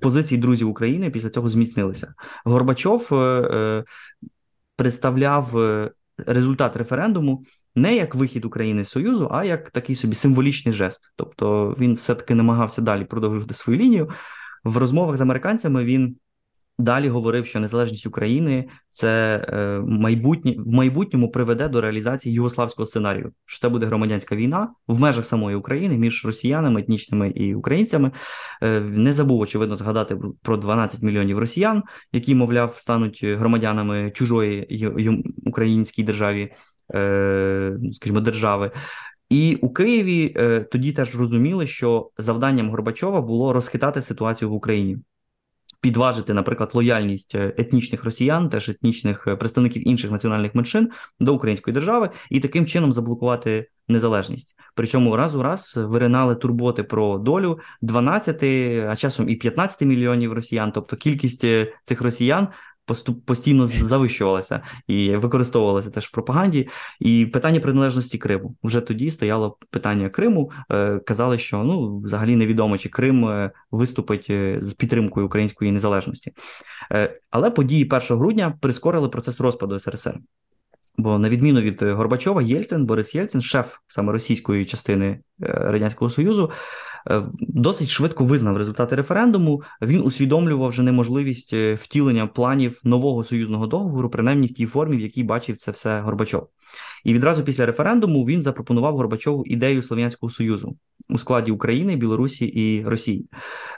Позиції 0.00 0.40
друзів 0.40 0.68
України 0.68 1.10
після 1.10 1.30
цього 1.30 1.48
зміцнилися. 1.48 2.14
Горбачов 2.44 3.14
е, 3.14 3.84
представляв 4.76 5.54
результат 6.26 6.76
референдуму 6.76 7.44
не 7.74 7.96
як 7.96 8.14
вихід 8.14 8.44
України 8.44 8.84
з 8.84 8.88
Союзу, 8.88 9.28
а 9.30 9.44
як 9.44 9.70
такий 9.70 9.96
собі 9.96 10.14
символічний 10.14 10.74
жест. 10.74 11.12
Тобто 11.16 11.76
він 11.80 11.94
все-таки 11.94 12.34
намагався 12.34 12.82
далі 12.82 13.04
продовжувати 13.04 13.54
свою 13.54 13.78
лінію. 13.78 14.10
В 14.64 14.76
розмовах 14.76 15.16
з 15.16 15.20
американцями 15.20 15.84
він 15.84 16.16
далі 16.78 17.08
говорив, 17.08 17.46
що 17.46 17.60
незалежність 17.60 18.06
України 18.06 18.68
це 18.90 19.36
е, 19.48 19.80
майбутнє 19.86 20.54
в 20.58 20.70
майбутньому 20.70 21.30
приведе 21.30 21.68
до 21.68 21.80
реалізації 21.80 22.34
югославського 22.34 22.86
сценарію. 22.86 23.32
Що 23.46 23.60
це 23.60 23.68
буде 23.68 23.86
громадянська 23.86 24.36
війна 24.36 24.68
в 24.88 25.00
межах 25.00 25.26
самої 25.26 25.56
України 25.56 25.98
між 25.98 26.24
росіянами, 26.24 26.80
етнічними 26.80 27.30
і 27.30 27.54
українцями. 27.54 28.10
Е, 28.62 28.80
не 28.80 29.12
забув 29.12 29.40
очевидно 29.40 29.76
згадати 29.76 30.16
про 30.42 30.56
12 30.56 31.02
мільйонів 31.02 31.38
росіян, 31.38 31.82
які, 32.12 32.34
мовляв, 32.34 32.76
стануть 32.78 33.24
громадянами 33.24 34.10
чужої 34.10 34.88
українській 35.46 36.02
державі. 36.02 36.52
Е, 36.94 37.78
скажімо, 37.92 38.20
держави. 38.20 38.70
І 39.30 39.58
у 39.62 39.72
Києві 39.72 40.34
е, 40.36 40.60
тоді 40.60 40.92
теж 40.92 41.16
розуміли, 41.16 41.66
що 41.66 42.10
завданням 42.18 42.70
Горбачова 42.70 43.20
було 43.20 43.52
розхитати 43.52 44.02
ситуацію 44.02 44.50
в 44.50 44.54
Україні. 44.54 44.98
Підважити, 45.80 46.34
наприклад, 46.34 46.70
лояльність 46.74 47.34
е, 47.34 47.54
етнічних 47.58 48.04
росіян, 48.04 48.48
теж 48.48 48.68
етнічних 48.68 49.38
представників 49.38 49.88
інших 49.88 50.10
національних 50.10 50.54
меншин 50.54 50.90
до 51.20 51.34
української 51.34 51.74
держави, 51.74 52.10
і 52.30 52.40
таким 52.40 52.66
чином 52.66 52.92
заблокувати 52.92 53.68
незалежність. 53.88 54.56
Причому 54.74 55.16
раз 55.16 55.34
у 55.34 55.42
раз 55.42 55.76
виринали 55.76 56.34
турботи 56.34 56.82
про 56.82 57.18
долю 57.18 57.58
12, 57.82 58.42
а 58.90 58.96
часом 58.96 59.28
і 59.28 59.36
15 59.36 59.80
мільйонів 59.80 60.32
росіян. 60.32 60.72
Тобто 60.72 60.96
кількість 60.96 61.40
цих 61.84 62.00
росіян 62.00 62.48
постійно 63.24 63.66
завищувалася 63.66 64.60
і 64.86 65.16
використовувалася 65.16 65.90
теж 65.90 66.04
в 66.04 66.10
пропаганді. 66.10 66.68
І 67.00 67.26
питання 67.26 67.60
приналежності 67.60 68.18
Криму 68.18 68.56
вже 68.62 68.80
тоді 68.80 69.10
стояло 69.10 69.56
питання 69.70 70.08
Криму. 70.08 70.50
Е, 70.70 70.98
казали, 70.98 71.38
що 71.38 71.64
ну 71.64 71.98
взагалі 71.98 72.36
невідомо, 72.36 72.78
чи 72.78 72.88
Крим 72.88 73.24
е, 73.24 73.50
виступить 73.70 74.26
е, 74.30 74.58
з 74.60 74.74
підтримкою 74.74 75.26
української 75.26 75.72
незалежності. 75.72 76.32
Але 77.30 77.50
події 77.50 77.84
1 77.84 78.00
грудня 78.18 78.58
прискорили 78.60 79.08
процес 79.08 79.40
розпаду 79.40 79.78
СРСР. 79.78 80.18
Бо 80.96 81.18
на 81.18 81.28
відміну 81.28 81.60
від 81.60 81.82
Горбачова, 81.82 82.42
Єльцин, 82.42 82.86
Борис 82.86 83.14
Єльцин, 83.14 83.40
шеф 83.40 83.76
саме 83.86 84.12
російської 84.12 84.66
частини 84.66 85.20
Радянського 85.40 86.10
Союзу, 86.10 86.50
досить 87.38 87.88
швидко 87.88 88.24
визнав 88.24 88.56
результати 88.56 88.96
референдуму. 88.96 89.62
Він 89.82 90.02
усвідомлював 90.02 90.68
вже 90.68 90.82
неможливість 90.82 91.52
е, 91.52 91.74
втілення 91.74 92.26
планів 92.26 92.80
нового 92.84 93.24
союзного 93.24 93.66
договору, 93.66 94.10
принаймні 94.10 94.46
в 94.46 94.54
тій 94.54 94.66
формі, 94.66 94.96
в 94.96 95.00
якій 95.00 95.22
бачив 95.22 95.56
це 95.56 95.70
все 95.70 96.00
Горбачов. 96.00 96.48
І 97.04 97.14
відразу 97.14 97.44
після 97.44 97.66
референдуму 97.66 98.24
він 98.24 98.42
запропонував 98.42 98.96
Горбачову 98.96 99.44
ідею 99.46 99.82
Слов'янського 99.82 100.30
Союзу 100.30 100.76
у 101.08 101.18
складі 101.18 101.50
України, 101.50 101.96
Білорусі 101.96 102.44
і 102.44 102.84
Росії. 102.84 103.28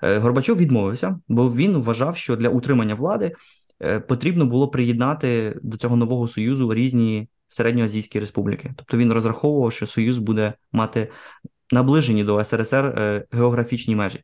Е, 0.03 0.19
Горбачов 0.19 0.59
відмовився, 0.59 1.21
бо 1.29 1.53
він 1.53 1.77
вважав, 1.77 2.17
що 2.17 2.37
для 2.37 2.49
утримання 2.49 2.95
влади 2.95 3.33
потрібно 4.09 4.47
було 4.47 4.69
приєднати 4.69 5.59
до 5.63 5.77
цього 5.77 5.97
нового 5.97 6.29
союзу 6.29 6.75
різні 6.75 7.29
середньоазійські 7.49 8.21
республіки. 8.21 8.75
Тобто 8.77 8.97
він 8.97 9.13
розраховував, 9.13 9.73
що 9.73 9.87
Союз 9.87 10.19
буде 10.19 10.53
мати 10.73 11.09
наближені 11.73 12.25
до 12.25 12.45
СРСР 12.45 12.85
е, 12.87 13.25
географічні 13.31 13.97
межі. 13.97 14.23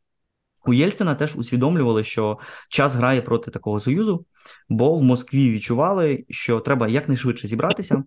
У 0.66 0.72
Єльцина 0.72 1.14
теж 1.14 1.36
усвідомлювали, 1.36 2.04
що 2.04 2.38
час 2.68 2.94
грає 2.94 3.22
проти 3.22 3.50
такого 3.50 3.80
союзу, 3.80 4.24
бо 4.68 4.96
в 4.96 5.02
Москві 5.02 5.50
відчували, 5.50 6.24
що 6.30 6.60
треба 6.60 6.88
якнайшвидше 6.88 7.48
зібратися, 7.48 8.04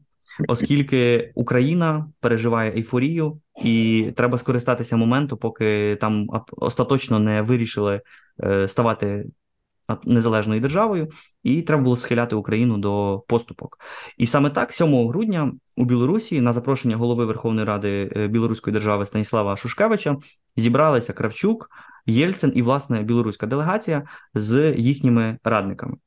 оскільки 0.47 1.31
Україна 1.35 2.07
переживає 2.19 2.71
ейфорію, 2.75 3.41
і 3.63 4.07
треба 4.15 4.37
скористатися 4.37 4.97
моменту, 4.97 5.37
поки 5.37 5.97
там 6.01 6.27
остаточно 6.51 7.19
не 7.19 7.41
вирішили 7.41 8.01
е, 8.43 8.67
ставати 8.67 9.25
незалежною 10.03 10.61
державою, 10.61 11.07
і 11.43 11.61
треба 11.61 11.83
було 11.83 11.95
схиляти 11.95 12.35
Україну 12.35 12.77
до 12.77 13.23
поступок. 13.27 13.77
І 14.17 14.27
саме 14.27 14.49
так, 14.49 14.73
7 14.73 15.07
грудня 15.07 15.51
у 15.77 15.85
Білорусі, 15.85 16.41
на 16.41 16.53
запрошення 16.53 16.97
голови 16.97 17.25
Верховної 17.25 17.67
Ради 17.67 18.11
е, 18.15 18.27
Білоруської 18.27 18.73
держави 18.73 19.05
Станіслава 19.05 19.57
Шушкевича, 19.57 20.17
зібралися 20.57 21.13
Кравчук, 21.13 21.69
Єльцин 22.05 22.51
і 22.55 22.61
власне 22.61 23.03
білоруська 23.03 23.47
делегація 23.47 24.03
з 24.33 24.73
їхніми 24.77 25.37
радниками. 25.43 25.97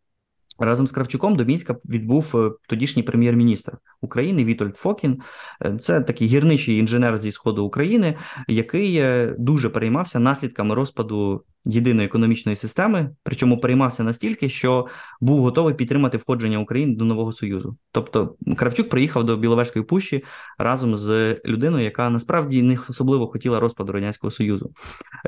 Разом 0.58 0.86
з 0.86 0.92
Кравчуком 0.92 1.36
до 1.36 1.44
Мінська 1.44 1.76
відбув 1.84 2.32
е, 2.36 2.50
тодішній 2.68 3.02
прем'єр-міністр 3.02 3.72
України 4.00 4.44
Вітольд 4.44 4.76
Фокін. 4.76 5.20
Е, 5.64 5.78
це 5.80 6.00
такий 6.00 6.28
гірничий 6.28 6.78
інженер 6.78 7.18
зі 7.18 7.32
сходу 7.32 7.64
України, 7.64 8.16
який 8.48 9.02
дуже 9.38 9.68
переймався 9.68 10.18
наслідками 10.18 10.74
розпаду 10.74 11.44
єдиної 11.68 12.06
економічної 12.06 12.56
системи. 12.56 13.10
Причому 13.22 13.60
переймався 13.60 14.04
настільки, 14.04 14.48
що 14.48 14.86
був 15.20 15.40
готовий 15.40 15.74
підтримати 15.74 16.18
входження 16.18 16.58
України 16.58 16.96
до 16.96 17.04
нового 17.04 17.32
союзу. 17.32 17.76
Тобто 17.92 18.36
Кравчук 18.56 18.88
приїхав 18.88 19.24
до 19.24 19.36
Біловежської 19.36 19.84
пущі 19.84 20.24
разом 20.58 20.96
з 20.96 21.40
людиною, 21.44 21.84
яка 21.84 22.10
насправді 22.10 22.62
не 22.62 22.78
особливо 22.88 23.26
хотіла 23.26 23.60
розпаду 23.60 23.92
радянського 23.92 24.30
союзу. 24.30 24.70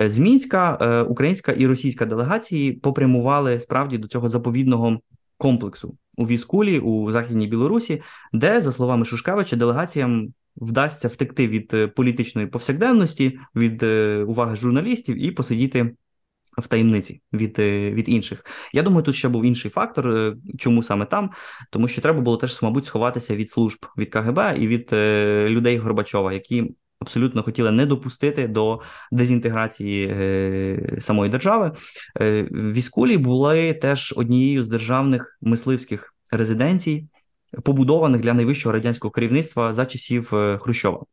З 0.07 0.19
Мінська 0.19 1.05
українська 1.09 1.53
і 1.53 1.67
російська 1.67 2.07
делегації 2.07 2.73
попрямували 2.73 3.61
справді 3.61 3.99
до 3.99 4.09
цього 4.09 4.29
заповідного 4.29 4.99
комплексу 5.39 5.97
у 6.17 6.27
Віскулі 6.27 6.79
у 6.79 7.13
Західній 7.13 7.47
Білорусі, 7.47 8.03
де, 8.33 8.61
за 8.61 8.73
словами 8.73 9.05
Шушкевича, 9.05 9.57
делегаціям 9.57 10.29
вдасться 10.57 11.09
втекти 11.09 11.49
від 11.49 11.75
е, 11.75 11.87
політичної 11.87 12.47
повсякденності, 12.47 13.39
від 13.57 13.83
е, 13.83 14.25
уваги 14.29 14.57
журналістів 14.57 15.25
і 15.25 15.31
посидіти 15.31 15.95
в 16.59 16.67
таємниці 16.69 17.23
від 17.33 17.59
від 17.95 18.09
інших. 18.09 18.45
Я 18.73 18.83
думаю, 18.83 19.03
тут 19.03 19.15
ще 19.15 19.29
був 19.29 19.45
інший 19.45 19.71
фактор, 19.71 20.35
чому 20.59 20.83
саме 20.83 21.07
там, 21.07 21.31
тому 21.71 21.89
що 21.89 22.01
треба 22.01 22.21
було 22.21 22.37
теж, 22.37 22.63
мабуть, 22.63 22.87
сховатися 22.87 23.37
від 23.37 23.51
служб 23.51 23.87
від 23.99 24.11
КГБ 24.11 24.39
і 24.59 24.67
від 24.67 24.93
людей 25.51 25.79
Горбачова, 25.79 26.33
які 26.33 26.75
абсолютно 27.01 27.43
хотіли 27.43 27.73
не 27.73 27.87
допустити 27.87 28.49
до 28.49 28.81
дезінтеграції 29.13 30.15
е, 30.21 30.97
самої 31.01 31.31
держави. 31.31 31.73
Е, 32.21 32.43
Віскулі 32.53 33.17
були 33.17 33.75
теж 33.75 34.15
однією 34.17 34.63
з 34.63 34.69
державних 34.69 35.39
мисливських 35.41 36.15
резиденцій, 36.31 37.09
побудованих 37.65 38.21
для 38.21 38.35
найвищого 38.35 38.73
радянського 38.73 39.13
керівництва 39.13 39.73
за 39.73 39.87
часів 39.87 40.35
е, 40.35 40.59
Хрущова. 40.59 41.05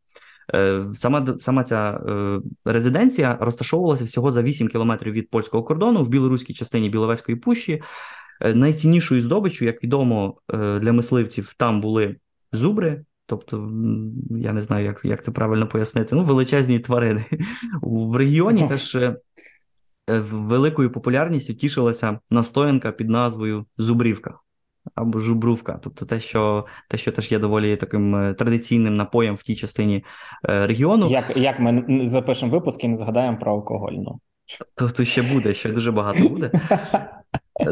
Е, 0.55 0.85
сама 0.95 1.35
сама 1.39 1.63
ця 1.63 2.01
е, 2.07 2.39
резиденція 2.65 3.37
розташовувалася 3.41 4.03
всього 4.03 4.31
за 4.31 4.41
8 4.41 4.67
кілометрів 4.67 5.13
від 5.13 5.29
польського 5.29 5.63
кордону 5.63 6.03
в 6.03 6.09
білоруській 6.09 6.53
частині 6.53 6.89
Біловезької 6.89 7.35
пущі. 7.37 7.81
Е, 8.41 8.53
найціннішою 8.53 9.21
здобиччю, 9.21 9.65
як 9.65 9.83
відомо 9.83 10.37
для 10.81 10.93
мисливців, 10.93 11.53
там 11.57 11.81
були 11.81 12.15
зубри, 12.51 13.03
Тобто, 13.29 13.71
я 14.29 14.53
не 14.53 14.61
знаю, 14.61 14.85
як 14.85 15.05
як 15.05 15.23
це 15.23 15.31
правильно 15.31 15.67
пояснити. 15.67 16.15
Ну, 16.15 16.23
величезні 16.23 16.79
тварини. 16.79 17.25
В 17.81 18.15
регіоні 18.15 18.67
теж 18.67 18.97
великою 20.31 20.91
популярністю 20.91 21.53
тішилася 21.53 22.19
настоянка 22.31 22.91
під 22.91 23.09
назвою 23.09 23.65
Зубрівка 23.77 24.39
або 24.95 25.19
Жубрувка. 25.19 25.79
Тобто 25.83 26.05
те, 26.05 26.19
що 26.19 26.65
те, 26.87 26.97
що 26.97 27.11
теж 27.11 27.31
є 27.31 27.39
доволі 27.39 27.75
таким 27.75 28.15
е, 28.15 28.33
традиційним 28.33 28.95
напоєм 28.95 29.35
в 29.35 29.43
тій 29.43 29.55
частині 29.55 30.05
е, 30.49 30.67
регіону. 30.67 31.07
Як 31.07 31.37
як 31.37 31.59
ми 31.59 31.99
запишемо 32.05 32.51
випуск 32.51 32.83
і 32.83 32.87
не 32.87 32.95
згадаємо 32.95 33.37
про 33.37 33.51
алкогольну? 33.51 34.19
То, 34.75 34.89
то 34.89 35.05
ще 35.05 35.21
буде, 35.21 35.53
ще 35.53 35.69
дуже 35.69 35.91
багато 35.91 36.29
буде. 36.29 36.51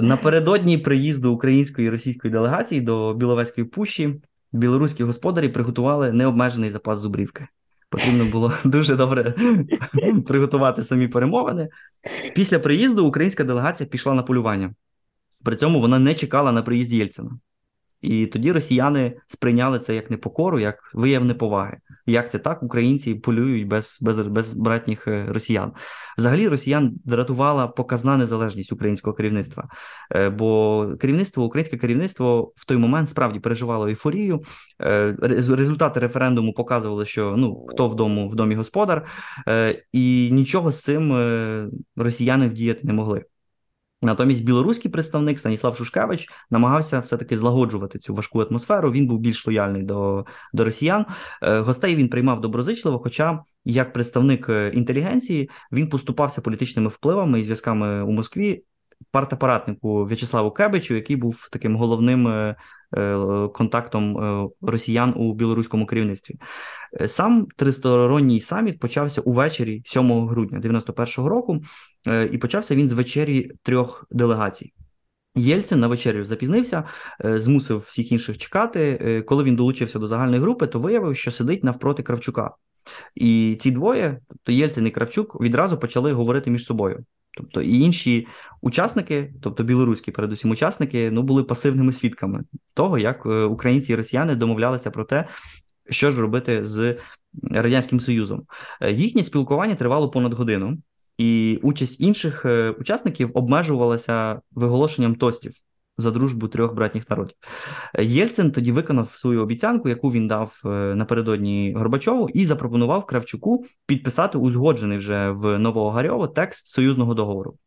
Напередодні 0.02 0.78
приїзду 0.78 1.34
української 1.34 1.88
і 1.88 1.90
російської 1.90 2.32
делегації 2.32 2.82
до 2.82 3.14
Біловезької 3.14 3.68
пущі 3.68 4.16
білоруські 4.52 5.04
господарі 5.04 5.50
приготували 5.50 6.12
необмежений 6.12 6.70
запас 6.70 7.00
зубрівки. 7.00 7.48
Потрібно 7.90 8.26
було 8.26 8.54
дуже 8.66 8.96
добре 8.96 9.34
приготувати 10.28 10.84
самі 10.84 11.08
перемовини. 11.08 11.70
Після 12.36 12.60
приїзду 12.60 13.08
українська 13.08 13.44
делегація 13.44 13.90
пішла 13.90 14.14
на 14.14 14.24
полювання. 14.24 14.74
При 15.46 15.56
цьому 15.56 15.82
вона 15.82 16.00
не 16.00 16.14
чекала 16.14 16.52
на 16.52 16.62
приїзд 16.62 16.94
Єльцина. 16.94 17.32
І 18.02 18.26
тоді 18.26 18.52
росіяни 18.52 19.18
сприйняли 19.28 19.80
це 19.80 19.96
як 19.96 20.12
непокору, 20.12 20.60
як 20.60 20.92
вияв 20.94 21.26
неповаги. 21.26 21.78
Як 22.06 22.32
це 22.32 22.40
так? 22.40 22.64
Українці 22.64 23.16
полюють 23.16 23.68
без 23.68 24.00
без, 24.02 24.20
без 24.20 24.54
братніх 24.54 25.08
е, 25.08 25.26
росіян. 25.30 25.72
Взагалі, 26.18 26.48
росіян 26.48 26.94
дратувала 27.06 27.68
показна 27.68 28.18
незалежність 28.18 28.72
українського 28.72 29.16
керівництва, 29.16 29.70
е, 30.16 30.30
бо 30.30 30.88
керівництво, 31.02 31.46
українське 31.46 31.78
керівництво 31.78 32.54
в 32.56 32.66
той 32.66 32.78
момент 32.78 33.10
справді 33.10 33.40
переживало 33.40 33.88
ейфорію. 33.88 34.44
Е, 34.82 35.16
результати 35.22 36.00
референдуму 36.00 36.54
показували, 36.54 37.06
що 37.06 37.36
ну 37.38 37.66
хто 37.70 37.88
в 37.88 37.96
дому 37.96 38.30
в 38.30 38.36
домі 38.36 38.56
господар, 38.56 39.06
і 39.92 40.30
нічого 40.32 40.72
з 40.72 40.82
цим 40.82 41.14
росіяни 41.96 42.48
вдіяти 42.48 42.82
не 42.84 42.94
могли. 42.94 43.26
Натомість 44.06 44.44
білоруський 44.44 44.92
представник 44.92 45.40
Станіслав 45.40 45.78
Шушкевич 45.78 46.30
намагався 46.50 47.00
все-таки 47.00 47.38
злагоджувати 47.38 48.00
цю 48.00 48.14
важку 48.14 48.42
атмосферу. 48.42 48.92
Він 48.92 49.08
був 49.08 49.20
більш 49.20 49.48
лояльний 49.48 49.84
до 49.84 50.26
до 50.54 50.66
росіян. 50.66 51.06
Е, 51.44 51.60
гостей 51.60 51.96
він 51.96 52.10
приймав 52.10 52.42
доброзичливо. 52.42 53.00
Хоча, 53.00 53.44
як 53.66 53.94
представник 53.94 54.50
е, 54.50 54.72
інтелігенції, 54.74 55.50
він 55.72 55.90
поступався 55.90 56.42
політичними 56.42 56.88
впливами 56.88 57.40
і 57.40 57.44
зв'язками 57.44 58.04
у 58.04 58.12
Москві 58.12 58.64
партапаратнику 59.12 60.06
В'ячеславу 60.06 60.52
Кебичу, 60.52 60.96
який 60.96 61.16
був 61.16 61.50
таким 61.52 61.76
головним 61.76 62.28
е, 62.28 62.56
контактом 63.54 64.18
е, 64.18 64.50
росіян 64.62 65.14
у 65.16 65.34
білоруському 65.34 65.86
керівництві. 65.86 66.36
Е, 67.02 67.08
сам 67.08 67.48
тристоронній 67.56 68.42
саміт 68.42 68.80
почався 68.80 69.22
увечері 69.22 69.82
7 69.86 70.28
грудня 70.28 70.60
91-го 70.60 71.30
року, 71.30 71.62
і 72.32 72.38
почався 72.38 72.76
він 72.76 72.88
з 72.88 72.94
вечері 72.94 73.52
трьох 73.64 74.08
делегацій. 74.12 74.74
Єльцин 75.36 75.80
на 75.80 75.88
вечерю 75.88 76.26
запізнився, 76.26 76.84
змусив 77.24 77.78
всіх 77.78 78.12
інших 78.12 78.38
чекати. 78.38 79.24
Коли 79.28 79.44
він 79.44 79.56
долучився 79.56 80.00
до 80.00 80.08
загальної 80.08 80.42
групи, 80.42 80.68
то 80.68 80.80
виявив, 80.80 81.18
що 81.18 81.32
сидить 81.32 81.64
навпроти 81.64 82.04
Кравчука. 82.04 82.52
І 83.16 83.58
ці 83.62 83.72
двоє, 83.72 84.20
тобто 84.28 84.52
Єльцин 84.52 84.88
і 84.88 84.92
Кравчук, 84.92 85.42
відразу 85.42 85.78
почали 85.78 86.14
говорити 86.14 86.50
між 86.50 86.66
собою. 86.66 87.06
Тобто 87.36 87.62
і 87.62 87.80
інші 87.80 88.28
учасники, 88.62 89.34
тобто 89.42 89.64
білоруські, 89.64 90.12
передусім 90.12 90.52
учасники, 90.52 91.12
ну 91.12 91.24
були 91.24 91.44
пасивними 91.44 91.92
свідками 91.92 92.44
того, 92.74 92.98
як 92.98 93.26
е, 93.26 93.44
українці 93.44 93.92
і 93.92 93.96
росіяни 93.96 94.36
домовлялися 94.36 94.92
про 94.92 95.04
те, 95.04 95.28
що 95.90 96.12
ж 96.12 96.22
робити 96.22 96.66
з 96.66 96.98
радянським 97.52 98.00
союзом. 98.00 98.44
Е, 98.82 98.92
їхнє 98.92 99.24
спілкування 99.24 99.76
тривало 99.76 100.10
понад 100.10 100.34
годину, 100.34 100.78
і 101.18 101.60
участь 101.64 102.00
інших 102.00 102.46
е, 102.46 102.70
учасників 102.70 103.32
обмежувалася 103.34 104.42
виголошенням 104.52 105.16
тостів 105.16 105.54
за 105.98 106.12
дружбу 106.12 106.48
трьох 106.48 106.74
братніх 106.74 107.10
народів. 107.10 107.36
Єльцин 108.00 108.52
тоді 108.52 108.72
виконав 108.72 109.12
свою 109.16 109.42
обіцянку, 109.42 109.90
яку 109.90 110.12
він 110.12 110.28
дав 110.28 110.62
е, 110.66 110.68
напередодні 110.96 111.74
Горбачову, 111.78 112.30
і 112.30 112.46
запропонував 112.46 113.06
Кравчуку 113.06 113.66
підписати 113.86 114.38
узгоджений 114.38 114.98
вже 114.98 115.30
в 115.30 115.60
Новоогарьово 115.60 116.28
текст 116.28 116.68
союзного 116.68 117.14
договору. 117.14 117.58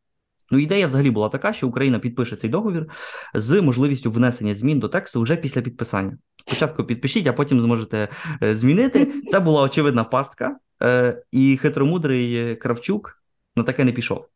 Ну, 0.50 0.58
ідея 0.58 0.86
взагалі 0.86 1.10
була 1.10 1.28
така, 1.28 1.52
що 1.52 1.68
Україна 1.68 1.98
підпише 1.98 2.36
цей 2.36 2.50
договір 2.50 2.86
з 3.34 3.60
можливістю 3.62 4.10
внесення 4.10 4.54
змін 4.54 4.78
до 4.78 4.88
тексту 4.88 5.22
вже 5.22 5.36
після 5.36 5.60
підписання. 5.60 6.18
Спочатку 6.46 6.84
підпишіть, 6.84 7.26
а 7.26 7.32
потім 7.32 7.60
зможете 7.60 8.08
е, 8.42 8.56
змінити. 8.56 9.12
Це 9.30 9.40
була 9.40 9.62
очевидна 9.62 10.04
пастка, 10.04 10.56
е, 10.82 11.22
і 11.32 11.56
хитромудрий 11.56 12.56
Кравчук 12.56 13.22
на 13.56 13.62
таке 13.62 13.84
не 13.84 13.92
пішов. 13.92 14.26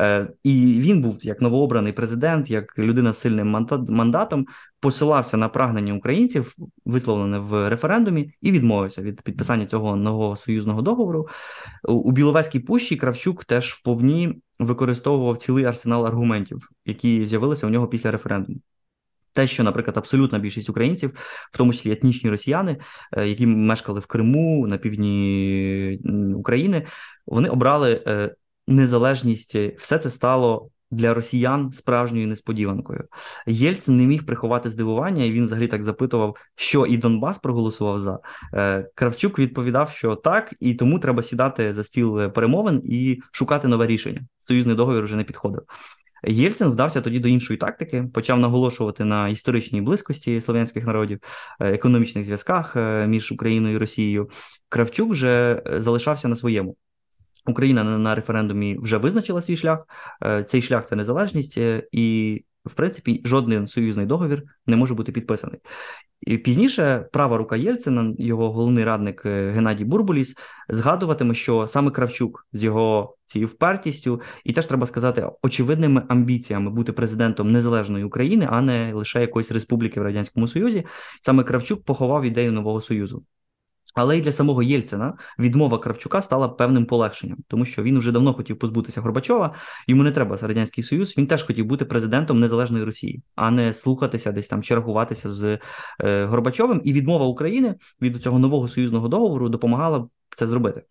Е, 0.00 0.28
і 0.42 0.80
він 0.80 1.00
був 1.00 1.18
як 1.22 1.40
новообраний 1.40 1.92
президент, 1.92 2.50
як 2.50 2.78
людина 2.78 3.12
з 3.12 3.20
сильним 3.20 3.66
мандатом, 3.88 4.46
посилався 4.80 5.36
на 5.36 5.48
прагнення 5.48 5.94
українців, 5.94 6.56
висловлене 6.84 7.38
в 7.38 7.68
референдумі, 7.68 8.32
і 8.42 8.52
відмовився 8.52 9.02
від 9.02 9.22
підписання 9.22 9.66
цього 9.66 9.96
нового 9.96 10.36
союзного 10.36 10.82
договору. 10.82 11.28
У 11.84 12.12
Біловезькій 12.12 12.60
пущі 12.60 12.96
Кравчук 12.96 13.44
теж 13.44 13.72
вповні 13.72 14.42
використовував 14.58 15.36
цілий 15.36 15.64
арсенал 15.64 16.06
аргументів, 16.06 16.70
які 16.84 17.26
з'явилися 17.26 17.66
у 17.66 17.70
нього 17.70 17.88
після 17.88 18.10
референдуму. 18.10 18.58
Те, 19.32 19.46
що, 19.46 19.62
наприклад, 19.64 19.96
абсолютна 19.96 20.38
більшість 20.38 20.70
українців, 20.70 21.10
в 21.52 21.58
тому 21.58 21.72
числі 21.72 21.92
етнічні 21.92 22.30
росіяни, 22.30 22.76
е, 23.12 23.28
які 23.28 23.46
мешкали 23.46 24.00
в 24.00 24.06
Криму 24.06 24.66
на 24.66 24.78
півдні 24.78 26.00
України, 26.36 26.86
вони 27.26 27.48
обрали 27.48 28.02
е, 28.06 28.34
незалежність, 28.66 29.54
все 29.54 29.98
це 29.98 30.10
стало 30.10 30.70
для 30.90 31.14
росіян 31.14 31.72
справжньою 31.72 32.28
несподіванкою. 32.28 33.04
Єльцин 33.46 33.96
не 33.96 34.06
міг 34.06 34.26
приховати 34.26 34.70
здивування, 34.70 35.24
і 35.24 35.32
він 35.32 35.44
взагалі 35.44 35.68
так 35.68 35.82
запитував, 35.82 36.36
що 36.54 36.86
і 36.86 36.96
Донбас 36.96 37.38
проголосував 37.38 38.00
за. 38.00 38.18
Е, 38.54 38.88
Кравчук 38.94 39.38
відповідав, 39.38 39.90
що 39.90 40.14
так, 40.14 40.54
і 40.60 40.74
тому 40.74 40.98
треба 40.98 41.22
сідати 41.22 41.74
за 41.74 41.84
стіл 41.84 42.30
перемовин 42.30 42.82
і 42.84 43.20
шукати 43.32 43.68
нове 43.68 43.86
рішення. 43.86 44.20
Союзний 44.48 44.76
договір 44.76 45.04
вже 45.04 45.16
не 45.16 45.24
підходив. 45.24 45.62
Єльцин 46.24 46.68
вдався 46.68 47.00
тоді 47.00 47.18
до 47.18 47.28
іншої 47.28 47.56
тактики, 47.56 48.04
почав 48.14 48.40
наголошувати 48.40 49.04
на 49.04 49.28
історичній 49.28 49.80
близькості 49.80 50.40
слов'янських 50.40 50.86
народів, 50.86 51.18
е, 51.60 51.72
економічних 51.72 52.24
зв'язках 52.24 52.76
е, 52.76 53.06
між 53.06 53.32
Україною 53.32 53.74
і 53.74 53.78
Росією. 53.78 54.30
Кравчук 54.68 55.10
вже 55.10 55.62
залишався 55.78 56.28
на 56.28 56.36
своєму. 56.36 56.76
Україна 57.46 57.84
на 57.84 58.14
референдумі 58.14 58.78
вже 58.78 58.96
визначила 58.96 59.42
свій 59.42 59.56
шлях. 59.56 59.86
Е, 60.24 60.44
цей 60.44 60.62
шлях 60.62 60.86
це 60.86 60.96
незалежність, 60.96 61.58
е, 61.58 61.82
і, 61.92 62.44
в 62.64 62.74
принципі, 62.74 63.22
жоден 63.24 63.66
союзний 63.66 64.06
договір 64.06 64.42
не 64.66 64.76
може 64.76 64.94
бути 64.94 65.12
підписаний. 65.12 65.60
Пізніше 66.44 67.08
права 67.12 67.36
рука 67.36 67.56
Єльцина, 67.56 68.14
його 68.18 68.52
головний 68.52 68.84
радник 68.84 69.22
е, 69.26 69.50
Геннадій 69.50 69.84
Бурбуліс, 69.84 70.34
згадуватиме, 70.68 71.34
що 71.34 71.66
саме 71.66 71.90
Кравчук 71.90 72.46
з 72.52 72.62
його 72.62 73.16
цією 73.24 73.46
впертістю, 73.46 74.20
і 74.44 74.52
теж 74.52 74.66
треба 74.66 74.86
сказати, 74.86 75.28
очевидними 75.42 76.02
амбіціями 76.08 76.70
бути 76.70 76.92
президентом 76.92 77.52
незалежної 77.52 78.04
України, 78.04 78.48
а 78.50 78.60
не 78.60 78.92
лише 78.94 79.20
якоїсь 79.20 79.52
республіки 79.52 80.00
в 80.00 80.02
радянському 80.02 80.48
Союзі. 80.48 80.86
Саме 81.22 81.44
Кравчук 81.44 81.84
поховав 81.84 82.24
ідею 82.24 82.52
нового 82.52 82.80
союзу. 82.80 83.24
Але 83.96 84.18
й 84.18 84.20
для 84.20 84.32
самого 84.32 84.62
Єльцина 84.62 85.14
відмова 85.38 85.78
Кравчука 85.78 86.22
стала 86.22 86.48
певним 86.48 86.86
полегшенням, 86.86 87.38
тому 87.48 87.64
що 87.64 87.82
він 87.82 87.98
вже 87.98 88.12
давно 88.12 88.34
хотів 88.34 88.58
позбутися 88.58 89.00
Горбачова. 89.00 89.54
Йому 89.86 90.02
не 90.02 90.12
треба 90.12 90.38
радянський 90.42 90.84
союз. 90.84 91.18
Він 91.18 91.26
теж 91.26 91.42
хотів 91.42 91.66
бути 91.66 91.84
президентом 91.84 92.40
незалежної 92.40 92.84
Росії, 92.84 93.22
а 93.34 93.50
не 93.50 93.74
слухатися 93.74 94.32
десь 94.32 94.48
там 94.48 94.62
чергуватися 94.62 95.30
з 95.30 95.58
е, 96.00 96.24
Горбачовим. 96.24 96.80
І 96.84 96.92
відмова 96.92 97.26
України 97.26 97.74
від 98.02 98.22
цього 98.22 98.38
нового 98.38 98.68
союзного 98.68 99.08
договору 99.08 99.48
допомагала 99.48 100.08
це 100.36 100.46
зробити. 100.46 100.82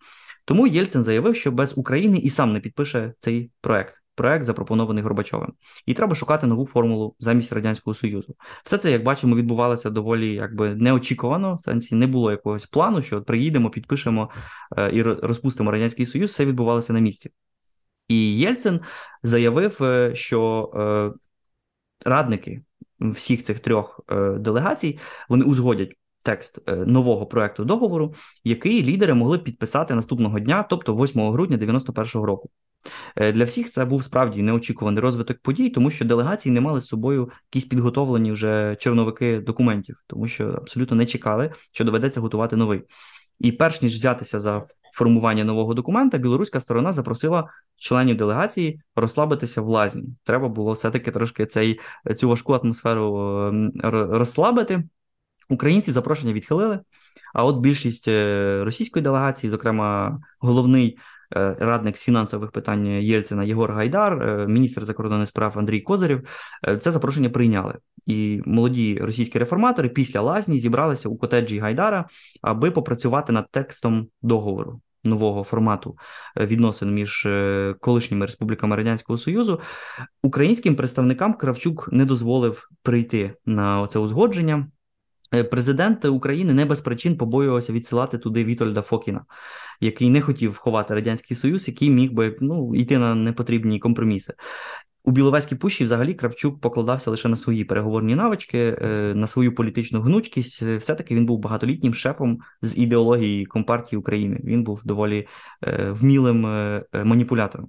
Тому 0.44 0.66
Єльцин 0.66 1.04
заявив, 1.04 1.36
що 1.36 1.52
без 1.52 1.78
України 1.78 2.18
і 2.18 2.30
сам 2.30 2.52
не 2.52 2.60
підпише 2.60 3.12
цей 3.18 3.50
проект. 3.60 3.94
Проект, 4.16 4.44
запропонований 4.44 5.02
Горбачовим, 5.02 5.52
і 5.86 5.94
треба 5.94 6.14
шукати 6.14 6.46
нову 6.46 6.66
формулу 6.66 7.14
замість 7.18 7.52
радянського 7.52 7.94
союзу. 7.94 8.34
Все 8.64 8.78
це, 8.78 8.90
як 8.90 9.02
бачимо, 9.02 9.36
відбувалося 9.36 9.90
доволі 9.90 10.32
якби 10.32 10.74
неочікувано. 10.74 11.58
В 11.62 11.64
сенсі 11.64 11.94
не 11.94 12.06
було 12.06 12.30
якогось 12.30 12.66
плану, 12.66 13.02
що 13.02 13.22
приїдемо, 13.22 13.70
підпишемо 13.70 14.30
е, 14.78 14.90
і 14.96 15.02
розпустимо 15.02 15.70
радянський 15.70 16.06
союз. 16.06 16.30
Все 16.30 16.46
відбувалося 16.46 16.92
на 16.92 17.00
місці. 17.00 17.30
І 18.08 18.38
Єльцин 18.38 18.80
заявив, 19.22 19.82
е, 19.82 20.14
що 20.14 20.70
е, 20.74 21.18
радники 22.04 22.62
всіх 23.00 23.44
цих 23.44 23.60
трьох 23.60 24.00
делегацій 24.38 24.98
вони 25.28 25.44
узгодять 25.44 25.94
текст 26.22 26.58
нового 26.68 27.26
проекту 27.26 27.64
договору, 27.64 28.14
який 28.44 28.82
лідери 28.82 29.14
могли 29.14 29.38
підписати 29.38 29.94
наступного 29.94 30.40
дня, 30.40 30.62
тобто 30.62 30.94
8 30.94 31.30
грудня 31.32 31.56
91-го 31.56 32.26
року. 32.26 32.50
Е, 33.16 33.32
для 33.32 33.44
всіх 33.44 33.70
це 33.70 33.84
був 33.84 34.04
справді 34.04 34.42
неочікуваний 34.42 35.00
розвиток 35.00 35.38
подій, 35.38 35.70
тому 35.70 35.90
що 35.90 36.04
делегації 36.04 36.52
не 36.52 36.60
мали 36.60 36.80
з 36.80 36.86
собою 36.86 37.30
якісь 37.52 37.68
підготовлені 37.68 38.32
вже 38.32 38.76
черновики 38.80 39.40
документів, 39.40 39.96
тому 40.06 40.28
що 40.28 40.48
абсолютно 40.48 40.96
не 40.96 41.06
чекали, 41.06 41.52
що 41.72 41.84
доведеться 41.84 42.20
готувати 42.20 42.56
новий. 42.56 42.82
І 43.38 43.52
перш 43.52 43.82
ніж 43.82 43.94
взятися 43.94 44.40
за 44.40 44.66
формування 44.92 45.44
нового 45.44 45.74
документа, 45.74 46.18
білоруська 46.18 46.60
сторона 46.60 46.92
запросила 46.92 47.50
членів 47.76 48.16
делегації 48.16 48.80
розслабитися 48.96 49.60
в 49.60 49.68
лазні. 49.68 50.04
Треба 50.24 50.48
було 50.48 50.72
все-таки 50.72 51.10
трошки 51.10 51.46
цей 51.46 51.80
цю 52.16 52.28
важку 52.28 52.52
атмосферу 52.52 53.18
ем, 53.48 53.72
розслабити. 54.10 54.84
Українці 55.48 55.92
запрошення 55.92 56.32
відхилили. 56.32 56.80
А 57.34 57.44
от 57.44 57.56
більшість 57.56 58.08
е, 58.08 58.60
російської 58.64 59.02
делегації, 59.02 59.50
зокрема, 59.50 60.20
головний 60.40 60.98
е, 60.98 61.00
радник 61.30 61.96
з 61.96 62.02
фінансових 62.02 62.50
питань 62.50 62.86
Єльцина 62.86 63.44
Єгор 63.44 63.72
Гайдар, 63.72 64.22
е, 64.22 64.46
міністр 64.46 64.84
закордонних 64.84 65.28
справ 65.28 65.58
Андрій 65.58 65.80
Козирів, 65.80 66.28
це 66.80 66.92
запрошення 66.92 67.30
прийняли. 67.30 67.74
І 68.06 68.42
молоді 68.46 68.98
російські 69.02 69.38
реформатори 69.38 69.88
після 69.88 70.20
лазні 70.20 70.58
зібралися 70.58 71.08
у 71.08 71.16
котеджі 71.16 71.58
Гайдара, 71.58 72.04
аби 72.42 72.70
попрацювати 72.70 73.32
над 73.32 73.50
текстом 73.50 74.08
договору 74.22 74.80
нового 75.04 75.44
формату 75.44 75.98
відносин 76.36 76.94
між 76.94 77.28
колишніми 77.80 78.26
республіками 78.26 78.76
радянського 78.76 79.16
союзу. 79.16 79.60
Українським 80.22 80.76
представникам 80.76 81.34
Кравчук 81.34 81.88
не 81.92 82.04
дозволив 82.04 82.68
прийти 82.82 83.34
на 83.46 83.86
це 83.86 83.98
узгодження. 83.98 84.66
Е, 85.34 85.44
президент 85.44 86.04
України 86.04 86.52
не 86.52 86.64
без 86.64 86.80
причин 86.80 87.16
побоювався 87.16 87.72
відсилати 87.72 88.18
туди 88.18 88.44
Вітольда 88.44 88.82
Фокіна, 88.82 89.24
який 89.80 90.10
не 90.10 90.20
хотів 90.20 90.56
ховати 90.56 90.94
радянський 90.94 91.36
союз, 91.36 91.68
який 91.68 91.90
міг 91.90 92.12
би 92.12 92.36
ну 92.40 92.74
йти 92.74 92.98
на 92.98 93.14
непотрібні 93.14 93.78
компроміси. 93.78 94.34
У 95.04 95.10
Біловезькій 95.10 95.54
пущі 95.54 95.84
взагалі 95.84 96.14
Кравчук 96.14 96.60
покладався 96.60 97.10
лише 97.10 97.28
на 97.28 97.36
свої 97.36 97.64
переговорні 97.64 98.14
навички, 98.14 98.78
е, 98.82 99.12
на 99.14 99.26
свою 99.26 99.54
політичну 99.54 100.00
гнучкість. 100.00 100.62
Е, 100.62 100.76
все-таки 100.76 101.14
він 101.14 101.26
був 101.26 101.38
багатолітнім 101.38 101.94
шефом 101.94 102.38
з 102.62 102.78
ідеології 102.78 103.46
Компартії 103.46 103.98
України. 103.98 104.40
Він 104.44 104.64
був 104.64 104.80
доволі 104.84 105.26
вмілим 105.90 106.40
маніпулятором. 107.04 107.68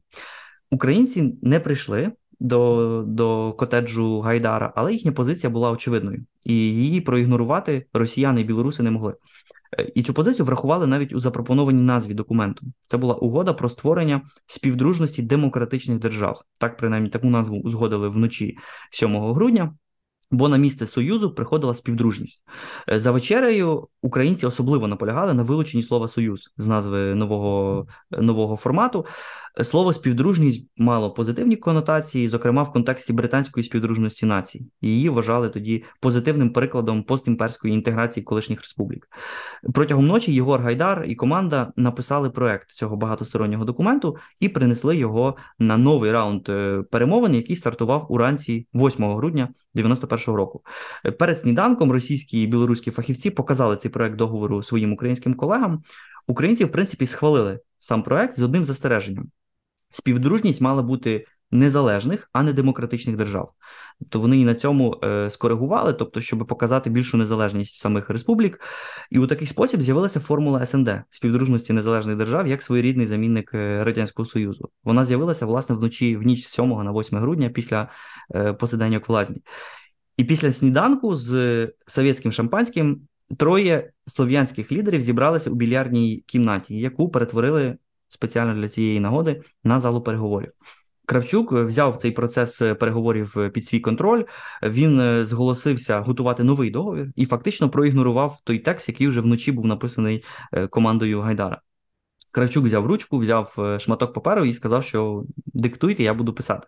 Українці 0.72 1.38
не 1.42 1.60
прийшли 1.60 2.12
до 2.40 3.04
до 3.08 3.54
котеджу 3.54 4.20
Гайдара, 4.20 4.74
але 4.76 4.94
їхня 4.94 5.12
позиція 5.12 5.50
була 5.50 5.72
очевидною, 5.72 6.26
і 6.46 6.54
її 6.54 7.02
проігнорувати 7.02 7.86
росіяни 7.94 8.42
і 8.42 8.44
білоруси 8.44 8.84
не 8.84 8.92
могли. 8.92 9.16
Е, 9.80 9.92
і 9.96 10.04
цю 10.04 10.14
позицію 10.14 10.46
врахували 10.46 10.88
навіть 10.88 11.14
у 11.14 11.20
запропонованій 11.20 11.82
назві 11.82 12.14
документу. 12.14 12.66
Це 12.88 12.98
була 12.98 13.16
угода 13.16 13.54
про 13.54 13.70
створення 13.70 14.22
співдружності 14.48 15.22
демократичних 15.22 16.00
держав. 16.00 16.42
Так, 16.58 16.78
принаймні, 16.78 17.10
таку 17.10 17.28
назву 17.28 17.60
узгодили 17.60 18.10
вночі 18.10 18.58
7 18.92 19.34
грудня. 19.34 19.74
Бо 20.32 20.50
на 20.50 20.58
місце 20.58 20.88
союзу 20.88 21.36
приходила 21.36 21.74
співдружність 21.74 22.44
е, 22.92 23.00
за 23.00 23.12
вечерею. 23.12 23.88
Українці 24.08 24.46
особливо 24.46 24.88
наполягали 24.88 25.34
на 25.34 25.44
вилученні 25.44 25.84
слова 25.84 26.08
союз 26.08 26.54
з 26.58 26.68
назви 26.68 27.16
нового 27.16 27.88
нового 28.12 28.56
формату. 28.56 29.06
Слово 29.64 29.94
співдружність 29.94 30.70
мало 30.78 31.12
позитивні 31.12 31.56
конотації, 31.56 32.30
зокрема 32.30 32.64
в 32.64 32.72
контексті 32.72 33.14
британської 33.14 33.64
співдружності 33.64 34.26
націй. 34.26 34.66
Її 34.82 35.10
вважали 35.10 35.50
тоді 35.50 35.84
позитивним 36.00 36.50
прикладом 36.50 37.04
постімперської 37.04 37.74
інтеграції 37.74 38.24
колишніх 38.24 38.62
республік. 38.62 39.08
Протягом 39.74 40.08
ночі 40.08 40.34
Єгор 40.34 40.62
Гайдар 40.62 41.06
і 41.08 41.16
команда 41.16 41.72
написали 41.76 42.30
проект 42.30 42.72
цього 42.72 42.96
багатостороннього 42.96 43.66
документу 43.66 44.18
і 44.40 44.50
принесли 44.50 44.98
його 44.98 45.36
на 45.60 45.78
новий 45.78 46.12
раунд 46.12 46.50
е, 46.50 46.84
перемовин, 46.92 47.36
який 47.36 47.56
стартував 47.56 48.06
уранці 48.10 48.68
8 48.74 49.16
грудня 49.16 49.50
91-го 49.76 50.38
року. 50.38 50.62
Перед 51.20 51.42
сніданком 51.42 51.92
російські 51.92 52.42
і 52.42 52.48
білоруські 52.48 52.92
фахівці 52.92 53.30
показали 53.30 53.76
цей 53.78 53.92
проект 53.98 54.16
договору 54.16 54.64
своїм 54.64 54.94
українським 54.94 55.34
колегам. 55.34 55.84
Українці, 56.28 56.66
в 56.66 56.72
принципі, 56.72 57.06
схвалили 57.06 57.60
сам 57.80 58.04
проект 58.04 58.40
з 58.40 58.42
одним 58.42 58.66
застереженням 58.66 59.32
співдружність 59.90 60.62
мала 60.62 60.82
бути 60.82 61.26
незалежних, 61.52 62.30
а 62.34 62.44
не 62.44 62.54
демократичних 62.54 63.18
держав. 63.18 63.52
Тобто 64.00 64.20
вони 64.20 64.38
і 64.38 64.46
на 64.46 64.56
цьому 64.56 65.00
е, 65.04 65.30
скоригували, 65.30 65.94
тобто, 65.94 66.22
щоб 66.22 66.48
показати 66.48 66.90
більшу 66.90 67.18
незалежність 67.18 67.76
самих 67.76 68.10
республік. 68.10 68.60
І 69.12 69.20
у 69.20 69.28
такий 69.28 69.48
спосіб 69.48 69.82
з'явилася 69.82 70.20
формула 70.20 70.66
СНД 70.66 70.90
співдружності 71.10 71.74
незалежних 71.74 72.16
держав 72.16 72.48
як 72.48 72.64
своєрідний 72.64 73.08
замінник 73.08 73.52
е, 73.54 73.84
Радянського 73.84 74.26
Союзу. 74.26 74.70
Вона 74.84 75.06
з'явилася 75.06 75.46
власне 75.46 75.76
вночі 75.76 76.18
в 76.18 76.24
ніч 76.24 76.46
з 76.46 76.50
7 76.50 76.70
на 76.70 76.92
8 76.92 77.20
грудня 77.20 77.50
після 77.50 77.90
е, 78.36 78.54
посидення 78.54 79.02
в 79.08 79.12
Лазні. 79.12 79.42
І 80.18 80.24
після 80.24 80.52
сніданку 80.52 81.16
з 81.16 81.68
совєтським 81.88 82.32
шампанським 82.32 83.02
троє 83.38 83.92
слов'янських 84.06 84.72
лідерів 84.72 85.02
зібралися 85.02 85.50
у 85.50 85.56
більярдній 85.56 86.24
кімнаті, 86.28 86.80
яку 86.80 87.10
перетворили 87.10 87.78
спеціально 88.08 88.62
для 88.62 88.70
цієї 88.70 89.00
нагоди 89.00 89.42
на 89.64 89.80
залу 89.80 90.02
переговорів. 90.02 90.52
Кравчук 91.06 91.52
взяв 91.52 91.98
цей 91.98 92.12
процес 92.12 92.58
переговорів 92.58 93.36
під 93.54 93.66
свій 93.66 93.80
контроль. 93.80 94.24
Він 94.64 95.00
е, 95.00 95.26
зголосився 95.26 96.00
готувати 96.00 96.44
новий 96.44 96.72
договір 96.72 97.12
і 97.16 97.26
фактично 97.26 97.70
проігнорував 97.70 98.38
той 98.44 98.60
текст, 98.60 98.90
який 98.90 99.08
вже 99.08 99.22
вночі 99.22 99.52
був 99.52 99.66
написаний 99.66 100.24
е, 100.54 100.68
командою 100.68 101.22
Гайдара. 101.22 101.62
Кравчук 102.32 102.66
взяв 102.66 102.86
ручку, 102.86 103.18
взяв 103.18 103.56
е, 103.60 103.80
шматок 103.80 104.14
паперу 104.14 104.46
і 104.46 104.54
сказав, 104.54 104.84
що 104.84 105.24
диктуйте, 105.46 106.04
я 106.04 106.14
буду 106.14 106.34
писати. 106.34 106.68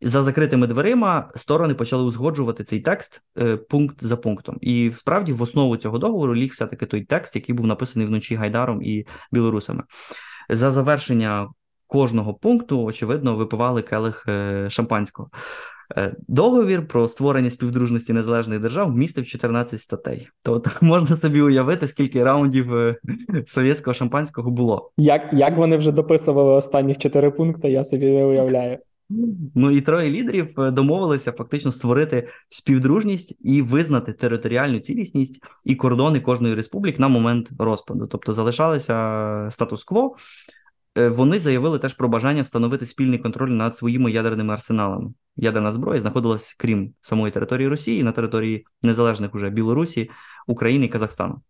За 0.00 0.22
закритими 0.22 0.66
дверима 0.66 1.30
сторони 1.34 1.74
почали 1.74 2.02
узгоджувати 2.02 2.64
цей 2.64 2.80
текст 2.80 3.22
пункт 3.68 3.96
за 4.00 4.16
пунктом. 4.16 4.58
І 4.60 4.92
справді 4.96 5.32
в 5.32 5.42
основу 5.42 5.76
цього 5.76 5.98
договору 5.98 6.34
ліг 6.34 6.52
все-таки 6.52 6.86
той 6.86 7.04
текст, 7.04 7.36
який 7.36 7.54
був 7.54 7.66
написаний 7.66 8.08
вночі 8.08 8.34
Гайдаром 8.34 8.82
і 8.82 9.06
білорусами 9.32 9.82
за 10.48 10.72
завершення 10.72 11.48
кожного 11.86 12.34
пункту, 12.34 12.84
очевидно, 12.84 13.36
випивали 13.36 13.82
келих 13.82 14.24
е, 14.28 14.66
шампанського. 14.70 15.28
Е, 15.96 16.14
договір 16.28 16.88
про 16.88 17.08
створення 17.08 17.50
співдружності 17.50 18.12
незалежних 18.12 18.60
держав 18.60 18.96
містив 18.96 19.26
14 19.26 19.80
статей. 19.80 20.28
Тобто 20.42 20.70
можна 20.80 21.16
собі 21.16 21.40
уявити, 21.40 21.88
скільки 21.88 22.24
раундів 22.24 22.74
е, 22.74 22.96
совєтського 23.46 23.94
шампанського 23.94 24.50
було. 24.50 24.90
Як 24.96 25.22
як 25.32 25.56
вони 25.56 25.76
вже 25.76 25.92
дописували 25.92 26.50
останні 26.54 26.94
чотири 26.94 27.30
пункти, 27.30 27.70
я 27.70 27.84
собі 27.84 28.06
не 28.06 28.24
уявляю. 28.24 28.78
Ну 29.54 29.70
і 29.70 29.80
троє 29.80 30.10
лідерів 30.10 30.54
домовилися 30.56 31.32
фактично 31.32 31.72
створити 31.72 32.28
співдружність 32.48 33.36
і 33.40 33.62
визнати 33.62 34.12
територіальну 34.12 34.80
цілісність 34.80 35.44
і 35.64 35.74
кордони 35.74 36.20
кожної 36.20 36.54
республіки 36.54 36.98
на 36.98 37.08
момент 37.08 37.50
розпаду. 37.58 38.06
Тобто 38.06 38.32
залишалися 38.32 39.48
статус-кво. 39.50 40.16
Е, 40.98 41.08
вони 41.08 41.38
заявили 41.38 41.78
теж 41.78 41.94
про 41.94 42.08
бажання 42.08 42.42
встановити 42.42 42.86
спільний 42.86 43.18
контроль 43.18 43.50
над 43.50 43.76
своїми 43.76 44.10
ядерними 44.12 44.54
арсеналами. 44.54 45.12
Ядерна 45.36 45.70
зброя 45.70 46.00
знаходилась 46.00 46.54
крім 46.58 46.94
самої 47.00 47.32
території 47.32 47.68
Росії 47.68 48.02
на 48.02 48.12
території 48.12 48.66
незалежних 48.82 49.34
уже 49.34 49.50
Білорусі, 49.50 50.10
України 50.46 50.86
і 50.86 50.88
Казахстану. 50.88 51.40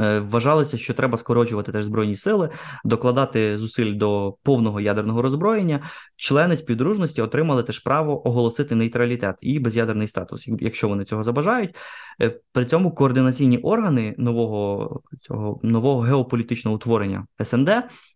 Е, 0.00 0.20
вважалося, 0.20 0.78
що 0.78 0.94
треба 0.94 1.18
скорочувати 1.18 1.72
теж 1.72 1.84
збройні 1.84 2.16
сили, 2.16 2.50
докладати 2.84 3.58
зусиль 3.58 3.94
до 3.94 4.36
повного 4.42 4.80
ядерного 4.80 5.22
роззброєння. 5.22 5.80
Члени 6.16 6.56
співдружності 6.56 7.22
отримали 7.22 7.62
теж 7.62 7.78
право 7.78 8.28
оголосити 8.28 8.74
нейтралітет 8.74 9.36
і 9.40 9.58
без'ядерний 9.58 10.08
статус, 10.08 10.48
якщо 10.60 10.88
вони 10.88 11.04
цього 11.04 11.22
забажають. 11.22 11.76
Е, 12.22 12.40
при 12.52 12.66
цьому 12.66 12.94
координаційні 12.94 13.58
органи 13.58 14.14
нового 14.18 15.00
цього 15.20 15.60
нового 15.62 16.00
геополітичного 16.00 16.76
утворення 16.76 17.26
СНД 17.44 17.70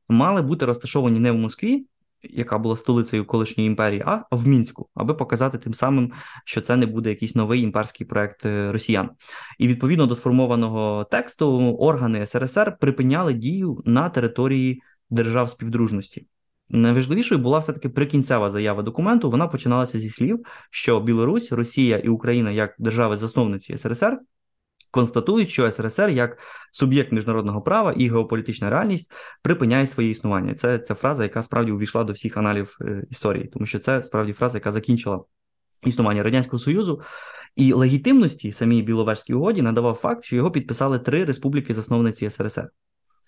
мали 0.09 0.43
бути 0.43 0.67
розташовані 0.67 1.19
не 1.19 1.33
в 1.33 1.35
Москві, 1.35 1.87
яка 2.31 2.59
була 2.59 2.77
столицею 2.77 3.25
колишньої 3.25 3.67
імперії, 3.67 4.03
а 4.07 4.23
в 4.31 4.47
мінську, 4.47 4.89
аби 4.95 5.15
показати 5.15 5.59
тим 5.59 5.75
самим, 5.75 6.13
що 6.45 6.61
це 6.61 6.77
не 6.77 6.87
буде 6.87 7.11
якийсь 7.11 7.35
новий 7.35 7.63
імперський 7.63 8.07
проект 8.07 8.47
е, 8.47 8.73
росіян. 8.73 9.11
І 9.59 9.69
відповідно 9.69 10.07
до 10.07 10.17
сформованого 10.17 11.07
тексту 11.11 11.77
органи 11.77 12.27
СРСР 12.27 12.77
припиняли 12.81 13.35
дію 13.35 13.83
на 13.85 14.09
території 14.09 14.83
держав 15.11 15.51
співдружності. 15.51 16.27
Найважливішою 16.71 17.41
була 17.41 17.59
все-таки 17.59 17.89
прикінцева 17.89 18.51
заява 18.51 18.83
документу. 18.83 19.31
Вона 19.31 19.47
починалася 19.47 19.99
зі 19.99 20.11
слів, 20.11 20.47
що 20.71 21.01
Білорусь, 21.01 21.53
Росія 21.53 21.99
і 21.99 22.09
Україна 22.09 22.51
як 22.51 22.75
держави-засновниці 22.79 23.79
СРСР 23.79 24.19
констатують, 24.91 25.51
що 25.51 25.71
СРСР 25.71 26.11
як 26.11 26.39
суб'єкт 26.73 27.13
міжнародного 27.13 27.63
права 27.63 27.93
і 27.93 28.09
геополітична 28.09 28.71
реальність 28.71 29.13
припиняє 29.43 29.87
своє 29.87 30.11
існування. 30.11 30.55
Це 30.55 30.79
ця 30.79 30.95
фраза, 30.95 31.23
яка 31.23 31.43
справді 31.43 31.73
увійшла 31.73 32.05
до 32.05 32.13
всіх 32.13 32.37
аналів 32.37 32.77
е, 32.81 33.05
історії, 33.11 33.51
тому 33.53 33.67
що 33.67 33.79
це 33.79 34.03
справді 34.03 34.33
фраза, 34.33 34.59
яка 34.59 34.73
закінчила 34.73 35.25
існування 35.85 36.23
радянського 36.23 36.59
союзу. 36.59 37.03
І 37.57 37.73
легітимності 37.73 38.53
самій 38.53 38.83
Біловежській 38.83 39.35
угоді 39.35 39.63
надавав 39.63 39.95
факт, 39.95 40.25
що 40.25 40.37
його 40.37 40.51
підписали 40.51 40.99
три 40.99 41.25
республіки-засновниці 41.25 42.31
СРСР. 42.31 42.69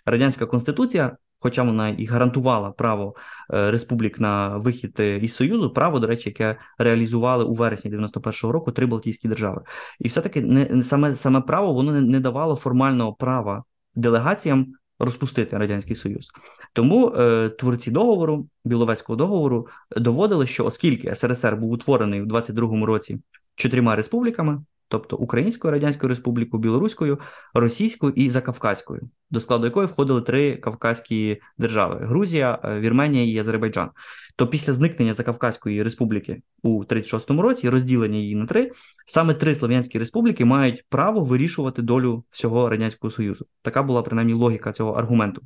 Радянська 0.07 0.47
конституція 0.47 1.16
хоча 1.38 1.62
вона 1.62 1.88
і 1.88 2.05
гарантувала 2.05 2.70
право 2.70 3.14
е, 3.55 3.70
республік 3.70 4.20
на 4.20 4.57
вихід 4.57 4.96
е, 5.01 5.16
із 5.16 5.35
Союзу, 5.35 5.70
право, 5.70 6.01
до 6.01 6.07
речі, 6.07 6.29
яке 6.29 6.57
реалізували 6.79 7.44
у 7.44 7.55
вересні 7.55 7.90
91-го 7.90 8.53
року 8.53 8.72
три 8.72 8.87
Балтійські 8.87 9.29
держави. 9.29 9.62
І 10.01 10.09
все-таки 10.09 10.40
не 10.40 10.83
саме 10.83 11.16
саме 11.16 11.40
право 11.40 11.72
воно 11.72 12.01
не 12.01 12.20
давало 12.20 12.57
формального 12.57 13.12
права 13.14 13.64
делегаціям 13.94 14.66
розпустити 14.98 15.59
Радянський 15.59 15.96
Союз. 15.96 16.31
Тому 16.72 17.09
е, 17.09 17.48
творці 17.48 17.90
договору, 17.90 18.48
Біловецького 18.64 19.16
договору, 19.16 19.68
доводили, 19.96 20.46
що 20.46 20.64
оскільки 20.64 21.14
СРСР 21.14 21.57
був 21.57 21.72
утворений 21.72 22.22
у 22.22 22.27
22-му 22.27 22.87
році 22.87 23.20
чотирма 23.55 23.96
республіками 23.96 24.62
тобто 24.88 25.16
Українською 25.16 25.72
Радянською 25.72 26.09
Республікою, 26.09 26.61
Білоруською, 26.61 27.18
Російською 27.55 28.12
і 28.16 28.31
Закавказькою, 28.31 29.11
до 29.31 29.40
складу 29.40 29.64
якої 29.64 29.87
входили 29.87 30.22
три 30.22 30.57
кавказькі 30.57 31.40
держави: 31.59 32.07
Грузія, 32.07 32.59
е, 32.64 32.81
Вірменія 32.81 33.24
і 33.24 33.38
Азербайджан. 33.38 33.90
То 34.37 34.46
після 34.46 34.72
зникнення 34.72 35.14
Закавказької 35.14 35.83
республіки 35.83 36.42
у 36.62 36.85
36-му 36.85 37.42
році, 37.42 37.70
розділення 37.70 38.18
її 38.18 38.35
на 38.35 38.46
три, 38.46 38.72
саме 39.07 39.35
три 39.35 39.55
слов'янські 39.55 39.98
республіки 39.98 40.44
мають 40.44 40.85
право 40.88 41.20
вирішувати 41.20 41.83
долю 41.83 42.24
всього 42.31 42.68
радянського 42.68 43.11
союзу. 43.11 43.46
Така 43.62 43.83
була 43.83 44.03
принаймні 44.03 44.33
логіка 44.33 44.72
цього 44.72 44.92
аргументу. 44.92 45.42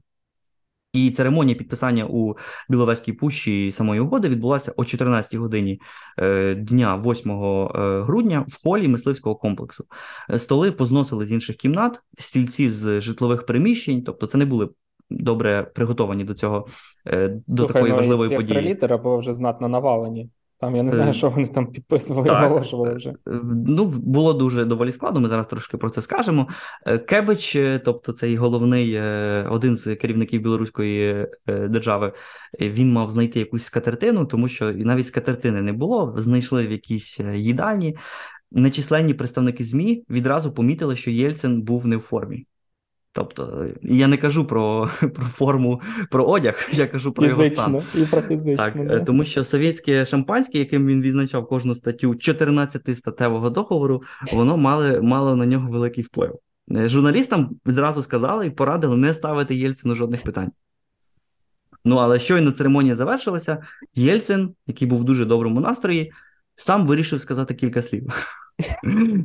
І 0.93 1.11
церемонія 1.11 1.59
підписання 1.59 2.07
у 2.07 2.35
Біловезькій 2.69 3.13
пущі 3.13 3.73
самої 3.73 4.01
угоди 4.01 4.29
відбулася 4.29 4.73
о 4.77 4.85
14 4.85 5.35
годині 5.35 5.81
е, 6.19 6.55
дня 6.55 7.03
8 7.07 7.31
е, 7.31 7.67
грудня 8.03 8.45
в 8.49 8.63
холі 8.65 8.89
мисливського 8.89 9.37
комплексу. 9.37 9.85
Е, 10.31 10.39
столи 10.39 10.73
позносили 10.73 11.27
з 11.27 11.33
інших 11.33 11.57
кімнат, 11.57 12.01
стільці 12.19 12.71
з 12.71 13.01
житлових 13.01 13.47
приміщень, 13.47 14.03
тобто 14.03 14.27
це 14.27 14.39
не 14.39 14.45
були 14.45 14.69
добре 15.11 15.71
приготовані 15.75 16.25
до 16.25 16.35
цього 16.35 16.67
до 17.47 17.67
такої 17.67 17.91
ну, 17.91 17.97
важливої 17.97 18.37
події. 18.37 18.61
літера 18.61 18.97
або 18.97 19.19
вже 19.19 19.33
знатно 19.33 19.69
навалені. 19.69 20.31
Там 20.63 20.77
я 20.77 20.83
не 20.83 20.91
знаю, 20.91 21.13
що 21.13 21.31
вони 21.31 21.47
там 21.47 21.67
підписували 21.67 22.29
і 22.29 22.31
оголошували 22.31 22.95
вже. 22.95 23.13
Ну, 23.67 23.85
було 23.85 24.33
дуже 24.33 24.65
доволі 24.65 24.93
складно. 24.93 25.21
Ми 25.21 25.29
зараз 25.29 25.47
трошки 25.47 25.77
про 25.77 25.91
це 25.91 26.03
скажемо. 26.03 26.49
Кебич, 27.09 27.57
тобто 27.85 28.13
цей 28.13 28.37
головний, 28.37 29.01
один 29.51 29.77
з 29.77 29.95
керівників 29.97 30.43
білоруської 30.43 31.27
держави, 31.47 32.13
він 32.61 32.93
мав 32.93 33.11
знайти 33.11 33.39
якусь 33.39 33.65
скатертину, 33.65 34.27
тому 34.27 34.49
що 34.49 34.73
навіть 34.73 35.07
скатертини 35.07 35.63
не 35.63 35.73
було. 35.73 36.15
Знайшли 36.17 36.67
в 36.67 36.73
якійсь 36.73 37.21
їдальні. 37.35 37.97
Нечисленні 38.53 39.15
представники 39.15 39.65
ЗМІ 39.65 40.05
відразу 40.11 40.53
помітили, 40.53 40.97
що 40.97 41.11
Єльцин 41.11 41.63
був 41.63 41.87
не 41.87 41.97
в 41.97 42.01
формі. 42.01 42.47
Тобто 43.13 43.69
я 43.83 44.09
не 44.09 44.17
кажу 44.17 44.45
про 44.45 44.91
про 45.15 45.27
форму, 45.27 45.81
про 46.11 46.25
одяг, 46.25 46.69
я 46.73 46.87
кажу 46.87 47.13
про 47.13 47.29
фізично, 47.29 47.69
його 47.69 47.83
стан. 47.83 48.03
і 48.03 48.07
про 48.07 48.23
фізично. 48.23 48.57
Так, 48.57 48.87
да. 48.87 49.01
Тому 49.01 49.25
що 49.25 49.45
совєтське 49.45 50.07
шампанське, 50.07 50.59
яким 50.59 50.87
він 50.87 51.03
відзначав 51.03 51.49
кожну 51.49 51.75
статтю 51.75 52.15
14 52.15 52.97
статевого 52.99 53.51
договору, 53.51 54.03
воно 54.33 54.57
мало, 54.57 55.03
мало 55.03 55.37
на 55.37 55.47
нього 55.47 55.71
великий 55.71 56.05
вплив. 56.05 56.39
Е, 56.71 56.89
журналістам 56.89 57.51
відразу 57.67 58.03
сказали 58.03 58.47
і 58.47 58.51
порадили 58.51 58.97
не 58.97 59.15
ставити 59.15 59.55
Єльцину 59.55 59.95
жодних 59.95 60.23
питань. 60.23 60.51
Ну, 61.85 61.97
але 61.97 62.19
щойно 62.19 62.51
церемонія 62.51 62.95
завершилася, 62.95 63.63
Єльцин, 63.95 64.55
який 64.67 64.89
був 64.89 64.99
в 64.99 65.05
дуже 65.05 65.25
доброму 65.25 65.61
настрої, 65.61 66.13
сам 66.57 66.87
вирішив 66.87 67.21
сказати 67.21 67.55
кілька 67.55 67.83
слів. 67.83 68.35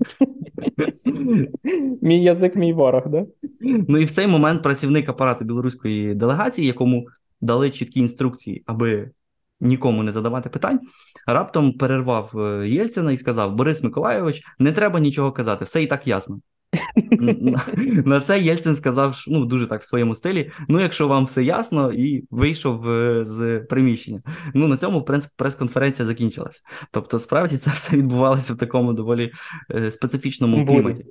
Мій 2.01 2.23
язик, 2.23 2.55
мій 2.55 2.73
ворог, 2.73 3.07
да? 3.07 3.25
Ну 3.61 3.97
і 3.97 4.05
в 4.05 4.11
цей 4.11 4.27
момент 4.27 4.63
працівник 4.63 5.09
апарату 5.09 5.45
білоруської 5.45 6.15
делегації, 6.15 6.67
якому 6.67 7.07
дали 7.41 7.69
чіткі 7.69 7.99
інструкції, 7.99 8.63
аби 8.65 9.11
нікому 9.59 10.03
не 10.03 10.11
задавати 10.11 10.49
питань, 10.49 10.79
раптом 11.27 11.73
перервав 11.73 12.31
е, 12.39 12.69
Єльцина 12.69 13.11
і 13.11 13.17
сказав: 13.17 13.55
Борис 13.55 13.83
Миколайович, 13.83 14.43
не 14.59 14.71
треба 14.71 14.99
нічого 14.99 15.31
казати, 15.31 15.65
все 15.65 15.83
і 15.83 15.87
так 15.87 16.07
ясно. 16.07 16.39
На 18.05 18.21
це 18.21 18.39
Єльцин 18.39 18.75
сказав, 18.75 19.23
ну 19.27 19.45
дуже 19.45 19.67
так 19.67 19.81
в 19.81 19.87
своєму 19.87 20.15
стилі. 20.15 20.51
Ну, 20.67 20.81
якщо 20.81 21.07
вам 21.07 21.25
все 21.25 21.43
ясно, 21.43 21.91
і 21.93 22.27
вийшов 22.31 22.89
е, 22.89 23.25
з 23.25 23.59
приміщення. 23.59 24.21
Ну 24.53 24.67
на 24.67 24.77
цьому 24.77 25.05
прес-конференція 25.37 26.05
закінчилась. 26.05 26.63
Тобто, 26.91 27.19
справді 27.19 27.57
це 27.57 27.71
все 27.71 27.97
відбувалося 27.97 28.53
в 28.53 28.57
такому 28.57 28.93
доволі 28.93 29.31
е, 29.71 29.91
специфічному 29.91 30.65
кліматі. 30.65 31.05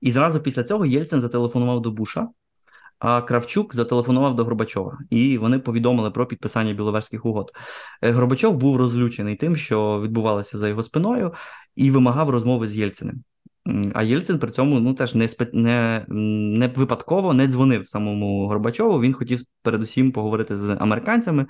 І 0.00 0.10
зразу 0.10 0.40
після 0.40 0.64
цього 0.64 0.86
Єльцин 0.86 1.20
зателефонував 1.20 1.80
до 1.80 1.90
Буша. 1.90 2.28
А 2.98 3.22
Кравчук 3.22 3.74
зателефонував 3.74 4.36
до 4.36 4.44
Горбачова, 4.44 4.98
і 5.10 5.38
вони 5.38 5.58
повідомили 5.58 6.10
про 6.10 6.26
підписання 6.26 6.72
біловерських 6.72 7.26
угод. 7.26 7.52
Е, 8.02 8.12
Горбачов 8.12 8.56
був 8.56 8.76
розлючений 8.76 9.36
тим, 9.36 9.56
що 9.56 10.00
відбувалося 10.00 10.58
за 10.58 10.68
його 10.68 10.82
спиною, 10.82 11.32
і 11.76 11.90
вимагав 11.90 12.30
розмови 12.30 12.68
з 12.68 12.74
Єльциним. 12.74 13.24
А 13.94 14.02
Єльцин 14.02 14.38
при 14.38 14.50
цьому 14.50 14.80
ну 14.80 14.94
теж 14.94 15.14
не 15.14 15.28
не, 15.52 16.04
не 16.08 16.68
випадково 16.68 17.34
не 17.34 17.48
дзвонив 17.48 17.88
самому 17.88 18.46
Горбачову. 18.46 19.00
Він 19.00 19.12
хотів 19.12 19.40
передусім 19.62 20.12
поговорити 20.12 20.56
з 20.56 20.76
американцями. 20.80 21.46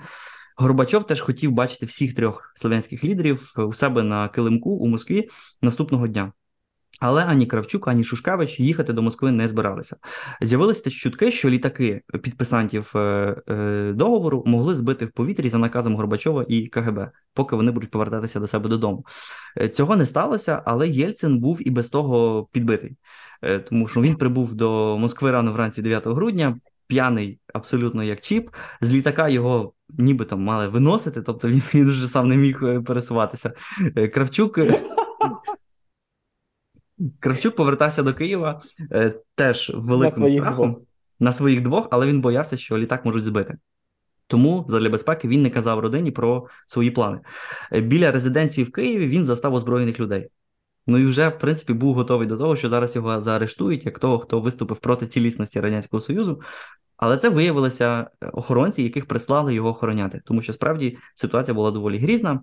Горбачов 0.57 1.07
теж 1.07 1.21
хотів 1.21 1.51
бачити 1.51 1.85
всіх 1.85 2.15
трьох 2.15 2.53
слов'янських 2.55 3.03
лідерів 3.03 3.53
у 3.57 3.73
себе 3.73 4.03
на 4.03 4.29
килимку 4.29 4.69
у 4.69 4.87
Москві 4.87 5.29
наступного 5.61 6.07
дня. 6.07 6.31
Але 6.99 7.23
ані 7.23 7.45
Кравчук, 7.45 7.87
ані 7.87 8.03
Шушкевич 8.03 8.59
їхати 8.59 8.93
до 8.93 9.01
Москви 9.01 9.31
не 9.31 9.47
збиралися. 9.47 9.95
З'явилися 10.41 10.89
чутки, 10.89 11.31
що 11.31 11.49
літаки 11.49 12.01
підписантів 12.21 12.91
е, 12.95 12.99
е, 13.49 13.91
договору 13.95 14.43
могли 14.45 14.75
збити 14.75 15.05
в 15.05 15.11
повітрі 15.11 15.49
за 15.49 15.57
наказом 15.57 15.95
Горбачова 15.95 16.45
і 16.47 16.67
КГБ, 16.67 17.11
поки 17.33 17.55
вони 17.55 17.71
будуть 17.71 17.91
повертатися 17.91 18.39
до 18.39 18.47
себе 18.47 18.69
додому. 18.69 19.05
Е, 19.57 19.69
цього 19.69 19.95
не 19.95 20.05
сталося, 20.05 20.61
але 20.65 20.89
Єльцин 20.89 21.39
був 21.39 21.67
і 21.67 21.69
без 21.69 21.89
того 21.89 22.47
підбитий, 22.51 22.97
тому 23.69 23.87
що 23.87 24.01
він 24.01 24.15
прибув 24.15 24.53
до 24.53 24.97
Москви 24.97 25.31
рано 25.31 25.53
вранці 25.53 25.81
9 25.81 26.07
грудня. 26.07 26.57
П'яний 26.87 27.39
абсолютно 27.53 28.03
як 28.03 28.21
чіп, 28.21 28.49
з 28.81 28.91
літака 28.91 29.29
його 29.29 29.73
ніби 29.89 30.25
там 30.25 30.41
мали 30.41 30.67
виносити, 30.67 31.21
тобто 31.21 31.47
він 31.47 31.61
він 31.73 31.89
вже 31.89 32.07
сам 32.07 32.27
не 32.29 32.37
міг 32.37 32.83
пересуватися. 32.83 33.53
Кравчук 34.13 34.59
Кравчук 37.19 37.55
повертався 37.55 38.03
до 38.03 38.13
Києва 38.13 38.61
е, 38.91 39.13
теж 39.35 39.71
великим 39.75 40.23
на 40.23 40.29
страхом 40.29 40.71
двох. 40.71 40.83
на 41.19 41.33
своїх 41.33 41.61
двох, 41.61 41.87
але 41.91 42.07
він 42.07 42.21
боявся, 42.21 42.57
що 42.57 42.77
літак 42.77 43.05
можуть 43.05 43.23
збити. 43.23 43.57
Тому 44.27 44.65
задля 44.69 44.89
безпеки 44.89 45.27
він 45.27 45.41
не 45.41 45.49
казав 45.49 45.79
родині 45.79 46.11
про 46.11 46.47
свої 46.67 46.91
плани. 46.91 47.19
Е, 47.71 47.81
біля 47.81 48.11
резиденції 48.11 48.65
в 48.65 48.71
Києві 48.71 49.07
він 49.07 49.25
застав 49.25 49.53
озброєних 49.53 49.99
людей. 49.99 50.29
Ну 50.87 50.97
і 50.97 51.05
вже, 51.05 51.29
в 51.29 51.39
принципі, 51.39 51.73
був 51.73 51.95
готовий 51.95 52.27
до 52.27 52.37
того, 52.37 52.55
що 52.55 52.69
зараз 52.69 52.95
його 52.95 53.21
заарештують, 53.21 53.85
як 53.85 53.99
того, 53.99 54.19
хто 54.19 54.39
виступив 54.39 54.77
проти 54.77 55.07
цілісності 55.07 55.59
Радянського 55.59 56.01
Союзу. 56.01 56.41
Але 56.97 57.17
це 57.17 57.29
виявилися 57.29 58.09
охоронці, 58.33 58.83
яких 58.83 59.05
прислали 59.05 59.53
його 59.53 59.69
охороняти, 59.69 60.21
тому 60.25 60.41
що 60.41 60.53
справді 60.53 60.97
ситуація 61.15 61.55
була 61.55 61.71
доволі 61.71 61.97
грізна. 61.97 62.41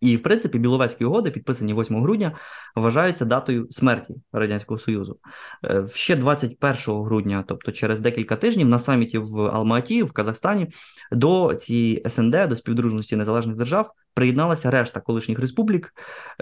І, 0.00 0.16
в 0.16 0.22
принципі, 0.22 0.58
Біловезькі 0.58 1.04
угоди, 1.04 1.30
підписані 1.30 1.74
8 1.74 2.02
грудня, 2.02 2.36
вважаються 2.76 3.24
датою 3.24 3.66
смерті 3.70 4.14
Радянського 4.32 4.78
Союзу. 4.78 5.18
Е, 5.64 5.86
ще 5.94 6.16
21 6.16 6.76
грудня, 7.04 7.44
тобто 7.48 7.72
через 7.72 8.00
декілька 8.00 8.36
тижнів, 8.36 8.68
на 8.68 8.78
саміті 8.78 9.18
в 9.18 9.40
Алматі, 9.40 10.02
в 10.02 10.12
Казахстані, 10.12 10.68
до 11.12 11.54
цієї 11.54 12.02
СНД, 12.08 12.48
до 12.48 12.56
співдружності 12.56 13.16
незалежних 13.16 13.56
держав, 13.56 13.92
приєдналася 14.14 14.70
решта 14.70 15.00
колишніх 15.00 15.38
республік. 15.38 15.94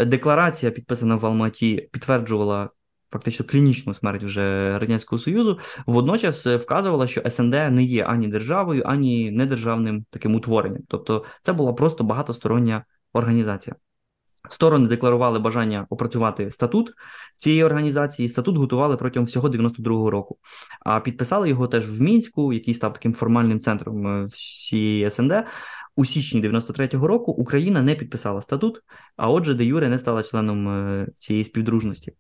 Декларація, 0.07 0.73
підписана 0.73 1.17
в 1.17 1.27
Алматі, 1.27 1.89
підтверджувала. 1.93 2.71
Фактично 3.11 3.47
клінічну 3.47 3.95
смерть 3.95 4.23
вже 4.23 4.79
радянського 4.79 5.19
союзу 5.19 5.59
водночас 5.87 6.47
вказувала, 6.47 7.07
що 7.07 7.31
СНД 7.31 7.53
не 7.53 7.83
є 7.83 8.05
ані 8.05 8.29
державою, 8.29 8.83
ані 8.87 9.31
недержавним 9.31 10.05
таким 10.11 10.35
утворенням. 10.35 10.83
Тобто, 10.89 11.25
це 11.43 11.53
була 11.53 11.73
просто 11.73 12.05
багатостороння 12.05 12.85
організація. 13.15 13.77
Сторони 14.49 14.89
декларували 14.89 15.39
бажання 15.39 15.87
опрацювати 15.91 16.51
статут 16.51 16.93
цієї 17.37 17.65
організації. 17.65 18.29
Статут 18.29 18.57
готували 18.57 18.97
протягом 18.97 19.27
всього 19.27 19.49
92-го 19.49 20.11
року. 20.11 20.39
А 20.81 21.01
підписали 21.01 21.49
його 21.49 21.69
теж 21.69 21.91
в 21.91 22.01
мінську, 22.01 22.53
який 22.53 22.75
став 22.75 22.93
таким 22.93 23.15
формальним 23.15 23.61
центром 23.61 24.07
е, 24.07 24.25
всієї 24.25 25.11
СНД. 25.11 25.33
У 25.97 26.05
січні 26.05 26.43
93-го 26.43 27.07
року 27.07 27.33
Україна 27.33 27.83
не 27.83 27.95
підписала 27.95 28.43
статут, 28.43 28.83
а 29.17 29.31
отже, 29.31 29.55
де 29.55 29.65
Юре 29.65 29.89
не 29.89 29.99
стала 29.99 30.23
членом 30.23 30.69
е, 30.69 31.09
цієї 31.19 31.45
співдружності. 31.45 32.13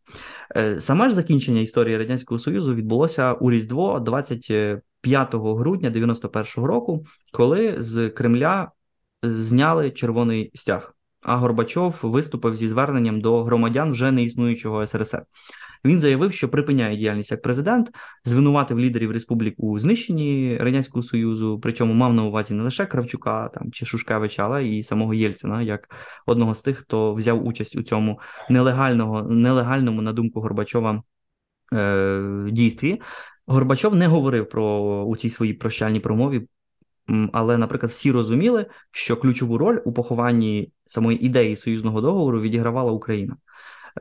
Е, 0.56 0.80
саме 0.80 1.08
ж 1.08 1.14
закінчення 1.14 1.60
історії 1.60 1.96
радянського 1.96 2.38
союзу 2.38 2.74
відбулося 2.74 3.32
у 3.32 3.50
Різдво 3.50 4.00
25 4.00 5.34
грудня 5.34 5.90
91-го 5.90 6.66
року, 6.66 7.04
коли 7.32 7.76
з 7.78 8.10
Кремля 8.10 8.70
зняли 9.24 9.90
червоний 9.90 10.50
стяг 10.54 10.94
а 11.24 11.36
Горбачов 11.36 11.98
виступив 12.02 12.54
зі 12.54 12.68
зверненням 12.68 13.20
до 13.20 13.44
громадян 13.44 13.90
вже 13.90 14.12
не 14.12 14.22
існуючого 14.22 14.86
СРСР. 14.86 15.22
Він 15.84 15.98
заявив, 15.98 16.32
що 16.32 16.48
припиняє 16.48 16.96
діяльність 16.96 17.30
як 17.30 17.42
президент, 17.42 17.90
звинуватив 18.24 18.80
лідерів 18.80 19.10
республік 19.10 19.54
у 19.58 19.78
знищенні 19.78 20.58
радянського 20.60 21.02
союзу. 21.02 21.60
Причому 21.62 21.94
мав 21.94 22.14
на 22.14 22.24
увазі 22.24 22.54
не 22.54 22.62
лише 22.62 22.86
Кравчука 22.86 23.48
там 23.48 23.72
чи 23.72 23.86
Шушкевича, 23.86 24.44
але 24.44 24.66
і 24.68 24.82
самого 24.82 25.14
Єльцина, 25.14 25.62
як 25.62 25.94
одного 26.26 26.54
з 26.54 26.62
тих, 26.62 26.78
хто 26.78 27.14
взяв 27.14 27.46
участь 27.46 27.76
у 27.76 27.82
цьому 27.82 28.20
нелегального, 28.50 29.22
нелегальному, 29.22 30.02
на 30.02 30.12
думку 30.12 30.40
Горбачова, 30.40 31.02
е- 31.72 32.48
дійстві. 32.50 33.00
Горбачов 33.46 33.94
не 33.94 34.06
говорив 34.06 34.48
про 34.48 34.64
у 35.04 35.16
цій 35.16 35.30
своїй 35.30 35.54
прощальній 35.54 36.00
промові 36.00 36.46
але, 37.32 37.58
наприклад, 37.58 37.92
всі 37.92 38.12
розуміли, 38.12 38.66
що 38.90 39.16
ключову 39.16 39.58
роль 39.58 39.78
у 39.84 39.92
похованні 39.92 40.72
самої 40.86 41.24
ідеї 41.26 41.56
союзного 41.56 42.00
договору 42.00 42.40
відігравала 42.40 42.92
Україна. 42.92 43.36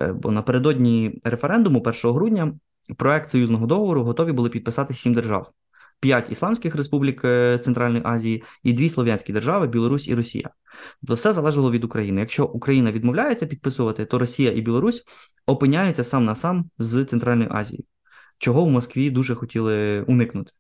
Е, 0.02 0.14
бо 0.14 0.32
напередодні 0.32 1.22
референдуму, 1.24 1.84
1 1.86 2.12
грудня, 2.12 2.54
проект 2.98 3.30
союзного 3.30 3.66
договору 3.66 4.04
готові 4.04 4.32
були 4.32 4.50
підписати 4.50 4.94
сім 4.94 5.14
держав: 5.14 5.52
п'ять 6.00 6.32
ісламських 6.32 6.76
республік 6.76 7.26
е, 7.26 7.60
Центральної 7.64 8.04
Азії 8.06 8.44
і 8.64 8.74
дві 8.74 8.90
слов'янські 8.90 9.34
держави 9.34 9.68
Білорусь 9.68 10.08
і 10.08 10.16
Росія. 10.16 10.50
Тобто 11.02 11.14
все 11.16 11.34
залежало 11.34 11.72
від 11.72 11.84
України. 11.84 12.22
Якщо 12.22 12.46
Україна 12.46 12.92
відмовляється 12.92 13.46
підписувати, 13.46 14.06
то 14.06 14.20
Росія 14.20 14.52
і 14.52 14.62
Білорусь 14.62 15.04
опиняються 15.46 16.04
сам 16.04 16.26
на 16.26 16.36
сам 16.36 16.70
з 16.78 17.06
Центральної 17.06 17.50
Азії, 17.52 17.86
чого 18.38 18.66
в 18.66 18.70
Москві 18.70 19.10
дуже 19.10 19.36
хотіли 19.36 20.02
уникнути 20.02 20.52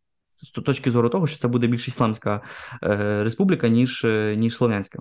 з 0.43 0.51
точки 0.51 0.91
зору 0.91 1.09
того, 1.09 1.27
що 1.27 1.39
це 1.39 1.47
буде 1.47 1.67
більш 1.67 1.87
ісламська 1.87 2.41
е, 2.83 3.23
республіка, 3.23 3.67
ніж 3.67 4.05
е, 4.05 4.35
ніж 4.35 4.55
слов'янська. 4.55 4.99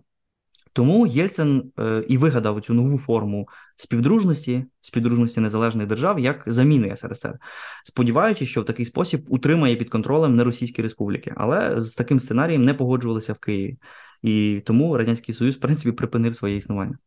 Тому 0.73 1.07
Єльцин 1.07 1.73
е, 1.79 2.05
і 2.09 2.19
вигадав 2.19 2.61
цю 2.61 2.75
нову 2.75 2.99
форму 2.99 3.49
співдружності, 3.77 4.65
співдружності 4.81 5.41
незалежних 5.41 5.87
держав 5.87 6.19
як 6.19 6.45
заміни 6.47 6.97
СРСР, 6.97 7.39
сподіваючись, 7.85 8.49
що 8.49 8.63
в 8.63 8.65
такий 8.65 8.87
спосіб 8.87 9.25
утримає 9.29 9.77
під 9.77 9.91
контролем 9.91 10.37
неросійські 10.37 10.83
республіки, 10.83 11.35
але 11.37 11.81
з 11.81 11.95
таким 11.95 12.21
сценарієм 12.21 12.65
не 12.65 12.75
погоджувалися 12.75 13.33
в 13.33 13.39
Києві, 13.39 13.79
і 14.23 14.63
тому 14.67 14.97
радянський 14.97 15.35
союз 15.35 15.57
в 15.57 15.61
принципі 15.61 15.93
припинив 15.93 16.37
своє 16.37 16.57
існування. 16.57 16.99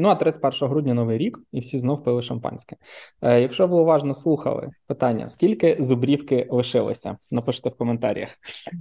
Ну, 0.00 0.08
а 0.08 0.14
31 0.14 0.68
грудня 0.68 0.94
новий 0.94 1.18
рік, 1.18 1.38
і 1.52 1.60
всі 1.60 1.78
знов 1.78 2.04
пили 2.04 2.22
шампанське. 2.22 2.76
Е, 3.22 3.40
Якщо 3.40 3.66
ви 3.66 3.76
уважно 3.80 4.14
слухали 4.14 4.68
питання, 4.86 5.28
скільки 5.28 5.76
зубрівки 5.78 6.46
лишилося, 6.50 7.16
напишіть 7.30 7.66
в 7.66 7.76
коментарях 7.76 8.28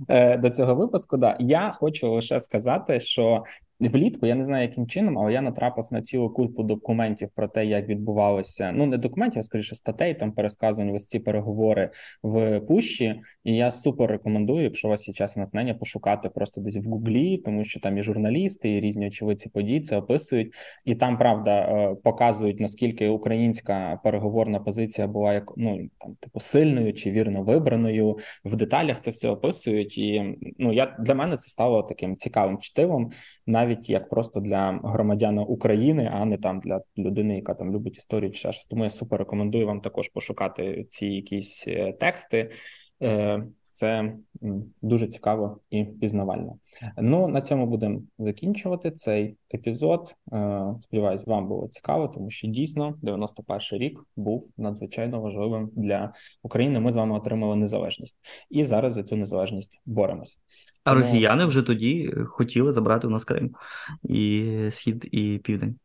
е, 0.08 0.38
до 0.38 0.50
цього 0.50 0.76
випуску. 0.76 1.18
Да, 1.18 1.38
я 1.40 1.72
хочу 1.72 2.14
лише 2.14 2.40
сказати, 2.40 3.00
що 3.00 3.44
влітку 3.88 4.26
я 4.26 4.36
не 4.36 4.44
знаю, 4.44 4.68
яким 4.68 4.88
чином, 4.88 5.18
але 5.20 5.34
я 5.34 5.42
натрапив 5.42 5.86
на 5.92 6.02
цілу 6.02 6.30
купу 6.30 6.64
документів 6.64 7.30
про 7.36 7.48
те, 7.48 7.66
як 7.66 7.88
відбувалося. 7.88 8.72
Ну 8.76 8.86
не 8.86 8.98
документів, 8.98 9.40
а 9.40 9.44
скоріше 9.44 9.76
статей 9.76 10.14
там 10.14 10.32
пересказані 10.32 10.92
ось 10.92 11.08
ці 11.08 11.20
переговори 11.20 11.90
в 12.24 12.60
Пущі. 12.60 13.22
І 13.44 13.56
я 13.56 13.72
супер 13.72 14.10
рекомендую, 14.10 14.64
якщо 14.64 14.88
у 14.88 14.92
вас 14.92 15.08
є 15.08 15.14
час 15.14 15.38
натхнення, 15.38 15.74
пошукати 15.74 16.30
просто 16.30 16.62
десь 16.62 16.78
в 16.78 16.84
Гуглі, 16.84 17.38
тому 17.38 17.64
що 17.64 17.80
там 17.80 17.98
і 17.98 18.02
журналісти, 18.02 18.74
і 18.74 18.80
різні 18.80 19.08
очевидці 19.08 19.50
подій 19.50 19.80
це 19.80 19.98
описують, 19.98 20.54
і 20.86 20.96
там 20.96 21.18
правда 21.18 21.60
е, 21.60 21.96
показують 22.04 22.60
наскільки 22.60 23.08
українська 23.08 24.00
переговорна 24.04 24.60
позиція 24.60 25.08
була 25.08 25.34
як 25.34 25.54
ну 25.58 25.90
там 26.00 26.16
типу 26.20 26.40
сильною 26.40 26.94
чи 26.94 27.12
вірно 27.12 27.44
вибраною. 27.44 28.18
В 28.46 28.56
деталях 28.56 29.00
це 29.00 29.12
все 29.12 29.30
описують. 29.30 29.98
І 29.98 30.38
ну 30.58 30.74
я 30.74 30.98
для 31.00 31.16
мене 31.16 31.38
це 31.38 31.50
стало 31.50 31.84
таким 31.84 32.18
цікавим 32.18 32.58
чтивом. 32.58 33.12
навіть 33.48 33.69
навіть 33.70 33.90
як 33.90 34.10
просто 34.10 34.40
для 34.40 34.80
громадяна 34.84 35.42
України, 35.44 36.12
а 36.14 36.26
не 36.26 36.38
там 36.38 36.60
для 36.60 36.82
людини, 36.98 37.36
яка 37.36 37.54
там 37.54 37.74
любить 37.74 37.98
історію 37.98 38.32
чи 38.32 38.40
щось. 38.40 38.66
Тому 38.66 38.84
я 38.84 38.90
супер 38.90 39.20
рекомендую 39.20 39.68
вам 39.68 39.82
також 39.82 40.10
пошукати 40.10 40.86
ці 40.90 41.06
якісь 41.06 41.66
е, 41.68 41.94
тексти. 41.94 42.52
Це 43.72 44.14
дуже 44.82 45.08
цікаво 45.08 45.60
і 45.70 45.84
пізнавально. 45.84 46.56
Ну 46.98 47.28
на 47.28 47.42
цьому 47.42 47.66
будемо 47.66 48.02
закінчувати 48.18 48.92
цей 48.92 49.38
епізод. 49.54 50.16
Е, 50.34 50.66
сподіваюсь, 50.82 51.28
вам 51.28 51.48
було 51.48 51.68
цікаво, 51.68 52.08
тому 52.08 52.30
що 52.30 52.48
дійсно 52.48 52.96
91 53.02 53.80
рік 53.80 54.00
був 54.16 54.54
надзвичайно 54.58 55.22
важливим 55.22 55.70
для 55.76 56.14
України. 56.44 56.80
Ми 56.80 56.92
з 56.92 56.96
вами 56.96 57.16
отримали 57.16 57.56
незалежність, 57.56 58.18
і 58.50 58.64
зараз 58.64 58.94
за 58.94 59.04
цю 59.04 59.16
незалежність 59.16 59.82
боремось. 59.86 60.40
А 60.84 60.90
тому... 60.90 61.02
росіяни 61.02 61.46
вже 61.46 61.62
тоді 61.62 62.14
хотіли 62.28 62.72
забрати 62.72 63.08
у 63.08 63.10
нас 63.10 63.24
Крим 63.24 63.56
і 64.04 64.58
схід 64.70 65.08
і 65.12 65.38
південь. 65.38 65.76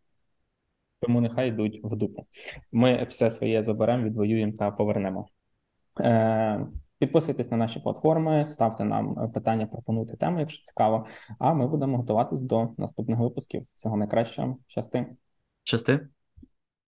Тому 1.01 1.21
нехай 1.21 1.49
йдуть 1.49 1.81
в 1.83 1.97
дупу. 1.97 2.27
Ми 2.73 3.07
все 3.09 3.31
своє 3.31 3.63
заберемо, 3.63 4.05
відвоюємо 4.05 4.53
та 4.53 4.71
повернемо. 4.71 5.29
Е, 6.01 6.67
Підписуйтесь 7.05 7.51
на 7.51 7.57
наші 7.57 7.81
платформи, 7.81 8.47
ставте 8.47 8.85
нам 8.85 9.19
е, 9.19 9.29
питання, 9.29 9.67
пропонуйте 9.67 10.17
теми, 10.17 10.41
якщо 10.41 10.65
цікаво. 10.65 11.07
А 11.39 11.55
ми 11.55 11.67
будемо 11.67 11.97
готуватись 11.97 12.41
до 12.41 12.69
наступних 12.79 13.19
випусків. 13.19 13.67
Всього 13.75 13.97
найкращого. 13.97 14.57
Щасти. 14.67 15.07
Щасти. 15.65 16.09